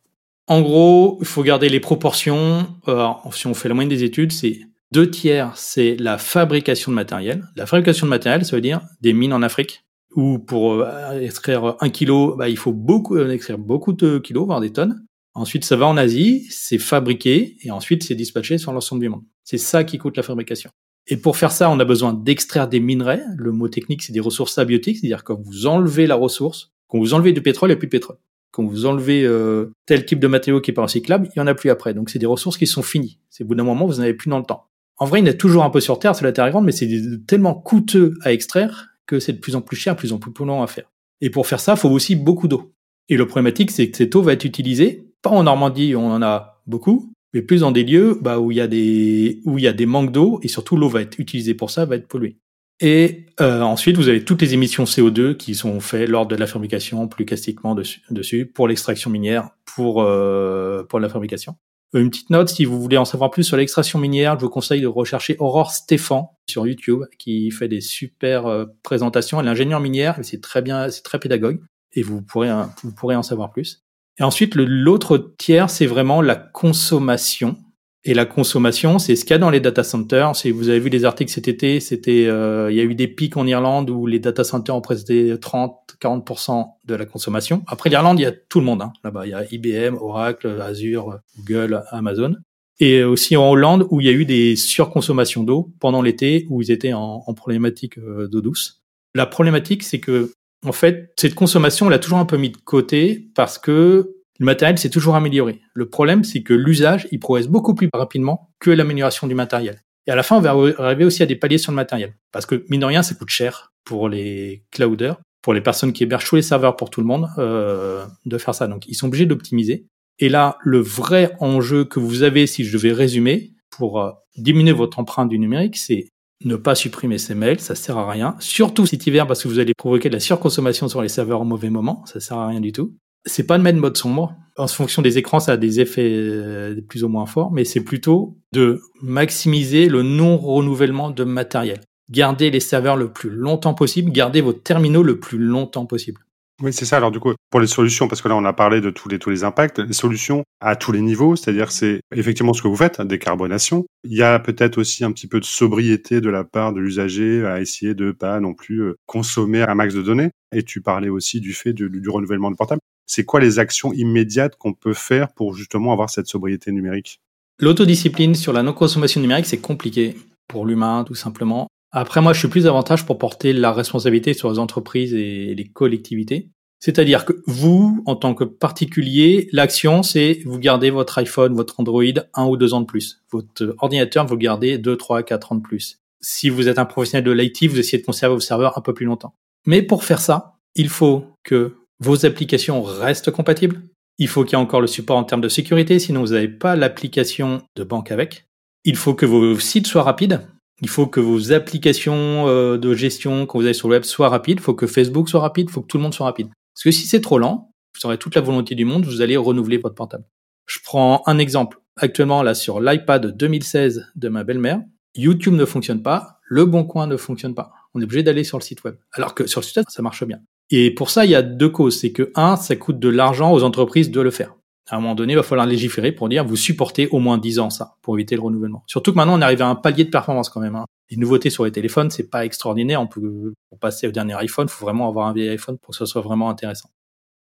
En 0.47 0.61
gros, 0.61 1.17
il 1.21 1.25
faut 1.25 1.43
garder 1.43 1.69
les 1.69 1.79
proportions. 1.79 2.67
Euh, 2.87 3.07
si 3.31 3.47
on 3.47 3.53
fait 3.53 3.69
la 3.69 3.75
moyenne 3.75 3.89
des 3.89 4.03
études, 4.03 4.31
c'est 4.31 4.59
deux 4.91 5.09
tiers, 5.09 5.53
c'est 5.55 5.95
la 5.99 6.17
fabrication 6.17 6.91
de 6.91 6.95
matériel. 6.95 7.47
La 7.55 7.65
fabrication 7.65 8.05
de 8.05 8.09
matériel, 8.09 8.45
ça 8.45 8.55
veut 8.55 8.61
dire 8.61 8.81
des 9.01 9.13
mines 9.13 9.33
en 9.33 9.41
Afrique 9.41 9.83
où 10.15 10.39
pour 10.39 10.73
euh, 10.73 11.19
extraire 11.19 11.75
un 11.79 11.89
kilo, 11.89 12.35
bah, 12.35 12.49
il 12.49 12.57
faut 12.57 12.73
beaucoup 12.73 13.15
euh, 13.15 13.31
extraire 13.31 13.57
beaucoup 13.57 13.93
de 13.93 14.17
kilos, 14.19 14.45
voire 14.45 14.61
des 14.61 14.71
tonnes. 14.71 15.05
Ensuite, 15.35 15.65
ça 15.65 15.75
va 15.75 15.87
en 15.87 15.97
Asie, 15.97 16.45
c'est 16.49 16.77
fabriqué 16.77 17.57
et 17.61 17.71
ensuite 17.71 18.03
c'est 18.03 18.15
dispatché 18.15 18.57
sur 18.57 18.71
l'ensemble 18.71 19.01
du 19.01 19.09
monde. 19.09 19.23
C'est 19.43 19.57
ça 19.57 19.83
qui 19.83 19.97
coûte 19.97 20.15
la 20.15 20.23
fabrication. 20.23 20.69
Et 21.07 21.17
pour 21.17 21.37
faire 21.37 21.51
ça, 21.51 21.69
on 21.69 21.79
a 21.79 21.85
besoin 21.85 22.13
d'extraire 22.13 22.67
des 22.67 22.79
minerais. 22.79 23.23
Le 23.35 23.51
mot 23.51 23.67
technique, 23.67 24.03
c'est 24.03 24.13
des 24.13 24.19
ressources 24.19 24.57
abiotiques, 24.57 24.97
c'est-à-dire 24.97 25.23
quand 25.23 25.39
vous 25.41 25.65
enlevez 25.65 26.07
la 26.07 26.15
ressource, 26.15 26.71
quand 26.87 26.99
vous 26.99 27.13
enlevez 27.13 27.33
du 27.33 27.41
pétrole, 27.41 27.69
il 27.69 27.73
n'y 27.73 27.77
a 27.77 27.79
plus 27.79 27.87
de 27.87 27.91
pétrole. 27.91 28.17
Quand 28.51 28.63
vous 28.63 28.85
enlevez 28.85 29.25
euh, 29.25 29.71
tel 29.87 30.05
type 30.05 30.19
de 30.19 30.27
matériau 30.27 30.61
qui 30.61 30.71
est 30.71 30.73
pas 30.75 30.83
recyclable, 30.83 31.27
il 31.35 31.39
y 31.39 31.41
en 31.41 31.47
a 31.47 31.55
plus 31.55 31.71
après. 31.71 31.95
Donc 31.95 32.11
c'est 32.11 32.19
des 32.19 32.27
ressources 32.27 32.57
qui 32.57 32.67
sont 32.67 32.83
finies. 32.83 33.17
C'est 33.29 33.43
au 33.43 33.47
bout 33.47 33.55
d'un 33.55 33.63
moment, 33.63 33.87
vous 33.87 33.95
n'en 33.95 34.01
avez 34.01 34.13
plus 34.13 34.29
dans 34.29 34.37
le 34.37 34.45
temps. 34.45 34.67
En 34.97 35.05
vrai, 35.05 35.19
il 35.19 35.25
y 35.25 35.27
en 35.27 35.31
a 35.31 35.33
toujours 35.33 35.63
un 35.63 35.71
peu 35.71 35.81
sur 35.81 35.97
Terre, 35.97 36.15
c'est 36.15 36.23
la 36.23 36.31
Terre 36.31 36.45
est 36.45 36.51
grande, 36.51 36.65
mais 36.65 36.71
c'est 36.71 36.87
tellement 37.25 37.55
coûteux 37.55 38.13
à 38.21 38.31
extraire 38.31 38.92
que 39.05 39.19
c'est 39.19 39.33
de 39.33 39.39
plus 39.39 39.55
en 39.55 39.61
plus 39.61 39.77
cher, 39.77 39.95
de 39.95 39.99
plus 39.99 40.13
en 40.13 40.17
plus 40.17 40.31
long 40.45 40.61
à 40.61 40.67
faire. 40.67 40.91
Et 41.21 41.29
pour 41.29 41.47
faire 41.47 41.59
ça, 41.59 41.73
il 41.73 41.79
faut 41.79 41.89
aussi 41.89 42.15
beaucoup 42.15 42.47
d'eau. 42.47 42.73
Et 43.09 43.17
le 43.17 43.27
problématique, 43.27 43.71
c'est 43.71 43.89
que 43.89 43.97
cette 43.97 44.15
eau 44.15 44.21
va 44.21 44.33
être 44.33 44.45
utilisée, 44.45 45.09
pas 45.21 45.29
en 45.29 45.43
Normandie, 45.43 45.95
on 45.95 46.11
en 46.11 46.21
a 46.21 46.61
beaucoup, 46.67 47.11
mais 47.33 47.41
plus 47.41 47.61
dans 47.61 47.71
des 47.71 47.83
lieux 47.83 48.17
bah, 48.21 48.39
où 48.39 48.51
il 48.51 48.57
y 48.57 48.61
a 48.61 48.67
des 48.67 49.85
manques 49.85 50.11
d'eau 50.11 50.39
et 50.43 50.47
surtout 50.47 50.77
l'eau 50.77 50.89
va 50.89 51.01
être 51.01 51.19
utilisée 51.19 51.53
pour 51.53 51.69
ça, 51.69 51.85
va 51.85 51.95
être 51.95 52.07
polluée. 52.07 52.37
Et 52.79 53.27
euh, 53.39 53.61
ensuite, 53.61 53.97
vous 53.97 54.09
avez 54.09 54.25
toutes 54.25 54.41
les 54.41 54.53
émissions 54.53 54.83
CO2 54.83 55.37
qui 55.37 55.55
sont 55.55 55.79
faites 55.79 56.09
lors 56.09 56.25
de 56.25 56.35
la 56.35 56.47
fabrication, 56.47 57.07
plus 57.07 57.25
classiquement 57.25 57.75
dessus, 57.75 58.45
pour 58.45 58.67
l'extraction 58.67 59.09
minière, 59.09 59.51
pour 59.65 60.01
euh, 60.01 60.83
pour 60.83 60.99
la 60.99 61.07
fabrication. 61.07 61.55
Une 61.93 62.09
petite 62.09 62.31
note, 62.31 62.49
si 62.49 62.65
vous 62.65 62.81
voulez 62.81 62.97
en 62.97 63.05
savoir 63.05 63.29
plus 63.29 63.43
sur 63.43 63.55
l'extraction 63.55 63.99
minière, 63.99 64.39
je 64.39 64.45
vous 64.45 64.49
conseille 64.49 64.81
de 64.81 64.87
rechercher 64.87 65.35
Aurore 65.37 65.71
Stéphane 65.71 66.25
sur 66.49 66.65
YouTube, 66.65 67.03
qui 67.19 67.51
fait 67.51 67.67
des 67.67 67.81
super 67.81 68.47
euh, 68.47 68.65
présentations. 68.81 69.39
Elle 69.39 69.45
est 69.45 69.51
ingénieure 69.51 69.79
minière, 69.79 70.17
c'est 70.23 70.41
très 70.41 70.63
bien, 70.63 70.89
c'est 70.89 71.03
très 71.03 71.19
pédagogue, 71.19 71.61
et 71.91 72.01
vous 72.01 72.23
pourrez, 72.23 72.49
vous 72.83 72.93
pourrez 72.93 73.15
en 73.15 73.21
savoir 73.21 73.51
plus. 73.51 73.83
Et 74.19 74.23
ensuite, 74.23 74.55
l'autre 74.55 75.33
tiers, 75.37 75.69
c'est 75.69 75.85
vraiment 75.85 76.21
la 76.21 76.35
consommation. 76.35 77.57
Et 78.05 78.13
la 78.13 78.25
consommation, 78.25 78.99
c'est 78.99 79.15
ce 79.15 79.23
qu'il 79.23 79.31
y 79.31 79.35
a 79.35 79.37
dans 79.37 79.49
les 79.49 79.61
data 79.61 79.83
centers. 79.83 80.35
Si 80.35 80.51
vous 80.51 80.67
avez 80.67 80.79
vu 80.79 80.89
les 80.89 81.05
articles 81.05 81.31
cet 81.31 81.47
été, 81.47 81.79
c'était, 81.79 82.25
euh, 82.27 82.69
il 82.69 82.75
y 82.75 82.81
a 82.81 82.83
eu 82.83 82.95
des 82.95 83.07
pics 83.07 83.37
en 83.37 83.47
Irlande 83.47 83.89
où 83.89 84.05
les 84.07 84.19
data 84.19 84.43
centers 84.43 84.75
ont 84.75 84.81
présenté 84.81 85.39
30, 85.39 85.95
40% 86.01 86.65
de 86.83 86.95
la 86.95 87.05
consommation. 87.05 87.63
Après 87.65 87.89
l'Irlande, 87.89 88.19
il 88.19 88.23
y 88.23 88.25
a 88.25 88.33
tout 88.33 88.59
le 88.59 88.65
monde. 88.65 88.81
Hein. 88.81 88.91
Là-bas, 89.05 89.25
il 89.25 89.29
y 89.29 89.33
a 89.33 89.45
IBM, 89.49 89.95
Oracle, 89.95 90.59
Azure, 90.61 91.19
Google, 91.37 91.83
Amazon. 91.91 92.35
Et 92.79 93.03
aussi 93.03 93.37
en 93.37 93.49
Hollande, 93.49 93.87
où 93.89 94.01
il 94.01 94.07
y 94.07 94.09
a 94.09 94.13
eu 94.13 94.25
des 94.25 94.57
surconsommations 94.57 95.43
d'eau 95.43 95.71
pendant 95.79 96.01
l'été, 96.01 96.45
où 96.49 96.61
ils 96.61 96.71
étaient 96.71 96.91
en, 96.91 97.23
en 97.25 97.33
problématique 97.33 97.97
euh, 97.99 98.27
d'eau 98.27 98.41
douce. 98.41 98.83
La 99.15 99.27
problématique, 99.27 99.83
c'est 99.83 99.99
que, 100.01 100.33
en 100.65 100.73
fait, 100.73 101.13
cette 101.17 101.35
consommation, 101.35 101.85
on 101.85 101.89
l'a 101.89 101.99
toujours 101.99 102.17
un 102.17 102.25
peu 102.25 102.35
mis 102.35 102.49
de 102.49 102.57
côté 102.57 103.29
parce 103.33 103.57
que 103.57 104.15
le 104.43 104.45
matériel 104.45 104.77
s'est 104.77 104.89
toujours 104.89 105.15
amélioré. 105.15 105.61
Le 105.73 105.89
problème, 105.89 106.25
c'est 106.25 106.43
que 106.43 106.53
l'usage, 106.53 107.07
il 107.11 107.19
progresse 107.19 107.47
beaucoup 107.47 107.73
plus 107.75 107.89
rapidement 107.93 108.49
que 108.59 108.71
l'amélioration 108.71 109.25
du 109.25 109.35
matériel. 109.35 109.81
Et 110.05 110.11
à 110.11 110.15
la 110.15 110.23
fin, 110.23 110.35
on 110.35 110.41
va 110.41 110.49
arriver 110.79 111.05
aussi 111.05 111.23
à 111.23 111.25
des 111.25 111.37
paliers 111.37 111.57
sur 111.57 111.71
le 111.71 111.77
matériel. 111.77 112.13
Parce 112.33 112.45
que, 112.45 112.65
mine 112.69 112.81
de 112.81 112.85
rien, 112.85 113.03
ça 113.03 113.15
coûte 113.15 113.29
cher 113.29 113.71
pour 113.85 114.09
les 114.09 114.65
clouders 114.71 115.17
pour 115.43 115.53
les 115.53 115.61
personnes 115.61 115.93
qui 115.93 116.03
hébergent 116.03 116.25
tous 116.25 116.37
les 116.37 116.41
serveurs 116.41 116.75
pour 116.75 116.89
tout 116.89 117.01
le 117.01 117.05
monde, 117.05 117.27
euh, 117.37 118.05
de 118.25 118.37
faire 118.37 118.55
ça. 118.55 118.65
Donc, 118.67 118.87
ils 118.87 118.95
sont 118.95 119.07
obligés 119.07 119.25
d'optimiser. 119.25 119.85
Et 120.17 120.29
là, 120.29 120.57
le 120.61 120.79
vrai 120.79 121.33
enjeu 121.39 121.83
que 121.83 121.99
vous 121.99 122.23
avez, 122.23 122.47
si 122.47 122.63
je 122.63 122.71
devais 122.71 122.93
résumer, 122.93 123.51
pour 123.69 124.01
euh, 124.01 124.11
diminuer 124.37 124.71
votre 124.71 124.99
empreinte 124.99 125.29
du 125.29 125.37
numérique, 125.37 125.77
c'est 125.77 126.07
ne 126.45 126.55
pas 126.55 126.75
supprimer 126.75 127.17
ces 127.17 127.35
mails, 127.35 127.59
ça 127.59 127.75
sert 127.75 127.97
à 127.97 128.09
rien. 128.09 128.35
Surtout 128.39 128.85
cet 128.85 129.05
hiver, 129.05 129.27
parce 129.27 129.43
que 129.43 129.49
vous 129.49 129.59
allez 129.59 129.73
provoquer 129.73 130.09
de 130.09 130.13
la 130.13 130.19
surconsommation 130.19 130.87
sur 130.87 131.01
les 131.01 131.09
serveurs 131.09 131.41
au 131.41 131.45
mauvais 131.45 131.69
moment, 131.69 132.05
ça 132.05 132.19
sert 132.19 132.37
à 132.37 132.47
rien 132.47 132.61
du 132.61 132.71
tout. 132.71 132.95
C'est 133.25 133.47
pas 133.47 133.57
de 133.57 133.63
mettre 133.63 133.79
mode 133.79 133.97
sombre. 133.97 134.35
En 134.57 134.67
fonction 134.67 135.01
des 135.01 135.17
écrans, 135.17 135.39
ça 135.39 135.53
a 135.53 135.57
des 135.57 135.79
effets 135.79 136.11
euh, 136.13 136.79
plus 136.87 137.03
ou 137.03 137.07
moins 137.07 137.25
forts, 137.25 137.51
mais 137.51 137.65
c'est 137.65 137.83
plutôt 137.83 138.37
de 138.51 138.81
maximiser 139.01 139.89
le 139.89 140.03
non-renouvellement 140.03 141.09
de 141.09 141.23
matériel 141.23 141.79
gardez 142.09 142.51
les 142.51 142.59
serveurs 142.59 142.95
le 142.95 143.11
plus 143.11 143.29
longtemps 143.29 143.73
possible, 143.73 144.11
gardez 144.11 144.41
vos 144.41 144.53
terminaux 144.53 145.03
le 145.03 145.19
plus 145.19 145.37
longtemps 145.37 145.85
possible. 145.85 146.21
Oui, 146.61 146.71
c'est 146.71 146.85
ça. 146.85 146.97
Alors 146.97 147.11
du 147.11 147.19
coup, 147.19 147.33
pour 147.49 147.59
les 147.59 147.67
solutions, 147.67 148.07
parce 148.07 148.21
que 148.21 148.29
là 148.29 148.35
on 148.35 148.45
a 148.45 148.53
parlé 148.53 148.79
de 148.79 148.91
tous 148.91 149.09
les 149.09 149.17
tous 149.17 149.31
les 149.31 149.43
impacts, 149.43 149.79
les 149.79 149.91
solutions 149.91 150.43
à 150.61 150.75
tous 150.75 150.91
les 150.91 151.01
niveaux, 151.01 151.35
c'est-à-dire 151.35 151.71
c'est 151.71 152.01
effectivement 152.15 152.53
ce 152.53 152.61
que 152.61 152.67
vous 152.67 152.75
faites, 152.75 152.99
hein, 152.99 153.05
décarbonation. 153.05 153.85
Il 154.03 154.15
y 154.15 154.21
a 154.21 154.37
peut-être 154.39 154.77
aussi 154.77 155.03
un 155.03 155.11
petit 155.11 155.27
peu 155.27 155.39
de 155.39 155.45
sobriété 155.45 156.21
de 156.21 156.29
la 156.29 156.43
part 156.43 156.71
de 156.71 156.79
l'usager 156.79 157.43
à 157.43 157.59
essayer 157.59 157.95
de 157.95 158.11
pas 158.11 158.39
non 158.39 158.53
plus 158.53 158.83
euh, 158.83 158.95
consommer 159.07 159.63
un 159.63 159.73
max 159.73 159.95
de 159.95 160.03
données. 160.03 160.29
Et 160.55 160.63
tu 160.63 160.81
parlais 160.81 161.09
aussi 161.09 161.41
du 161.41 161.53
fait 161.53 161.73
du, 161.73 161.89
du 161.89 162.09
renouvellement 162.09 162.51
de 162.51 162.55
portable. 162.55 162.81
C'est 163.05 163.25
quoi 163.25 163.39
les 163.39 163.59
actions 163.59 163.93
immédiates 163.93 164.55
qu'on 164.55 164.73
peut 164.73 164.93
faire 164.93 165.31
pour 165.33 165.55
justement 165.55 165.91
avoir 165.91 166.09
cette 166.09 166.27
sobriété 166.27 166.71
numérique? 166.71 167.21
L'autodiscipline 167.59 168.35
sur 168.35 168.53
la 168.53 168.63
non-consommation 168.63 169.21
numérique, 169.21 169.45
c'est 169.45 169.59
compliqué 169.59 170.15
pour 170.47 170.65
l'humain, 170.65 171.03
tout 171.05 171.15
simplement. 171.15 171.67
Après, 171.91 172.21
moi, 172.21 172.33
je 172.33 172.39
suis 172.39 172.47
plus 172.47 172.65
avantage 172.65 173.05
pour 173.05 173.17
porter 173.19 173.53
la 173.53 173.71
responsabilité 173.71 174.33
sur 174.33 174.51
les 174.51 174.57
entreprises 174.57 175.13
et 175.13 175.53
les 175.53 175.65
collectivités. 175.65 176.49
C'est-à-dire 176.79 177.23
que 177.23 177.41
vous, 177.45 178.03
en 178.05 178.15
tant 178.15 178.33
que 178.33 178.43
particulier, 178.43 179.47
l'action, 179.53 180.03
c'est 180.03 180.41
vous 180.45 180.59
gardez 180.59 180.89
votre 180.89 181.17
iPhone, 181.17 181.53
votre 181.53 181.79
Android 181.79 182.03
un 182.33 182.45
ou 182.45 182.57
deux 182.57 182.73
ans 182.73 182.81
de 182.81 182.85
plus. 182.85 183.21
Votre 183.31 183.75
ordinateur, 183.77 184.25
vous 184.25 184.35
gardez 184.35 184.77
deux, 184.77 184.97
trois, 184.97 185.23
quatre 185.23 185.51
ans 185.51 185.55
de 185.55 185.61
plus. 185.61 185.99
Si 186.19 186.49
vous 186.49 186.67
êtes 186.67 186.79
un 186.79 186.85
professionnel 186.85 187.23
de 187.23 187.31
l'IT, 187.31 187.69
vous 187.69 187.79
essayez 187.79 187.99
de 187.99 188.05
conserver 188.05 188.35
vos 188.35 188.41
serveurs 188.41 188.77
un 188.77 188.81
peu 188.81 188.93
plus 188.93 189.05
longtemps. 189.05 189.33
Mais 189.65 189.81
pour 189.81 190.03
faire 190.03 190.19
ça, 190.19 190.55
il 190.75 190.89
faut 190.89 191.25
que 191.43 191.77
vos 192.03 192.25
applications 192.25 192.81
restent 192.81 193.31
compatibles? 193.31 193.81
Il 194.19 194.27
faut 194.27 194.43
qu'il 194.43 194.57
y 194.57 194.61
ait 194.61 194.63
encore 194.63 194.81
le 194.81 194.87
support 194.87 195.17
en 195.17 195.23
termes 195.23 195.41
de 195.41 195.49
sécurité, 195.49 195.97
sinon 195.99 196.21
vous 196.21 196.33
n'avez 196.33 196.49
pas 196.49 196.75
l'application 196.75 197.63
de 197.75 197.83
banque 197.83 198.11
avec. 198.11 198.45
Il 198.83 198.95
faut 198.95 199.13
que 199.13 199.25
vos 199.25 199.57
sites 199.57 199.87
soient 199.87 200.03
rapides. 200.03 200.41
Il 200.81 200.89
faut 200.89 201.07
que 201.07 201.21
vos 201.21 201.53
applications 201.53 202.47
euh, 202.47 202.77
de 202.77 202.93
gestion 202.93 203.45
quand 203.45 203.57
vous 203.57 203.65
allez 203.65 203.73
sur 203.73 203.87
le 203.87 203.95
web 203.95 204.03
soient 204.03 204.29
rapides. 204.29 204.59
Il 204.59 204.63
faut 204.63 204.73
que 204.73 204.85
Facebook 204.85 205.29
soit 205.29 205.39
rapide. 205.39 205.67
Il 205.69 205.71
faut 205.71 205.81
que 205.81 205.87
tout 205.87 205.97
le 205.97 206.03
monde 206.03 206.13
soit 206.13 206.25
rapide. 206.25 206.47
Parce 206.47 206.83
que 206.83 206.91
si 206.91 207.07
c'est 207.07 207.21
trop 207.21 207.39
lent, 207.39 207.71
vous 207.95 208.05
aurez 208.05 208.17
toute 208.17 208.35
la 208.35 208.41
volonté 208.41 208.75
du 208.75 208.83
monde, 208.83 209.05
vous 209.05 209.21
allez 209.21 209.37
renouveler 209.37 209.77
votre 209.77 209.95
portable. 209.95 210.25
Je 210.65 210.79
prends 210.83 211.23
un 211.25 211.37
exemple. 211.37 211.79
Actuellement, 211.97 212.43
là, 212.43 212.53
sur 212.53 212.81
l'iPad 212.81 213.37
2016 213.37 214.07
de 214.15 214.29
ma 214.29 214.43
belle-mère, 214.43 214.81
YouTube 215.15 215.53
ne 215.53 215.65
fonctionne 215.65 216.01
pas, 216.01 216.39
Le 216.43 216.65
Bon 216.65 216.83
Coin 216.83 217.07
ne 217.07 217.17
fonctionne 217.17 217.55
pas. 217.55 217.71
On 217.93 218.01
est 218.01 218.03
obligé 218.03 218.23
d'aller 218.23 218.43
sur 218.43 218.57
le 218.57 218.63
site 218.63 218.83
web. 218.83 218.95
Alors 219.13 219.35
que 219.35 219.47
sur 219.47 219.61
le 219.61 219.65
site 219.65 219.77
web, 219.77 219.85
ça 219.89 220.01
marche 220.01 220.23
bien. 220.25 220.39
Et 220.69 220.91
pour 220.91 221.09
ça, 221.09 221.25
il 221.25 221.31
y 221.31 221.35
a 221.35 221.41
deux 221.41 221.69
causes. 221.69 221.99
C'est 221.99 222.11
que, 222.11 222.31
un, 222.35 222.55
ça 222.55 222.75
coûte 222.75 222.99
de 222.99 223.09
l'argent 223.09 223.51
aux 223.51 223.63
entreprises 223.63 224.11
de 224.11 224.21
le 224.21 224.31
faire 224.31 224.55
à 224.89 224.97
un 224.97 224.99
moment 224.99 225.15
donné, 225.15 225.33
il 225.33 225.35
va 225.37 225.43
falloir 225.43 225.65
légiférer 225.65 226.11
pour 226.11 226.29
dire 226.29 226.45
vous 226.45 226.55
supportez 226.55 227.07
au 227.07 227.19
moins 227.19 227.37
10 227.37 227.59
ans 227.59 227.69
ça, 227.69 227.95
pour 228.01 228.15
éviter 228.15 228.35
le 228.35 228.41
renouvellement. 228.41 228.83
Surtout 228.87 229.11
que 229.11 229.17
maintenant, 229.17 229.37
on 229.37 229.41
arrive 229.41 229.61
à 229.61 229.67
un 229.67 229.75
palier 229.75 230.03
de 230.03 230.09
performance 230.09 230.49
quand 230.49 230.59
même. 230.59 230.75
Hein. 230.75 230.85
Les 231.09 231.17
nouveautés 231.17 231.49
sur 231.49 231.65
les 231.65 231.71
téléphones, 231.71 232.09
c'est 232.09 232.29
pas 232.29 232.45
extraordinaire. 232.45 233.01
On 233.01 233.07
peut 233.07 233.53
pour 233.69 233.79
passer 233.79 234.07
au 234.07 234.11
dernier 234.11 234.33
iPhone, 234.35 234.67
il 234.69 234.71
faut 234.71 234.85
vraiment 234.85 235.07
avoir 235.07 235.27
un 235.27 235.33
vieil 235.33 235.49
iPhone 235.49 235.77
pour 235.81 235.91
que 235.91 235.97
ce 235.97 236.05
soit 236.05 236.21
vraiment 236.21 236.49
intéressant. 236.49 236.89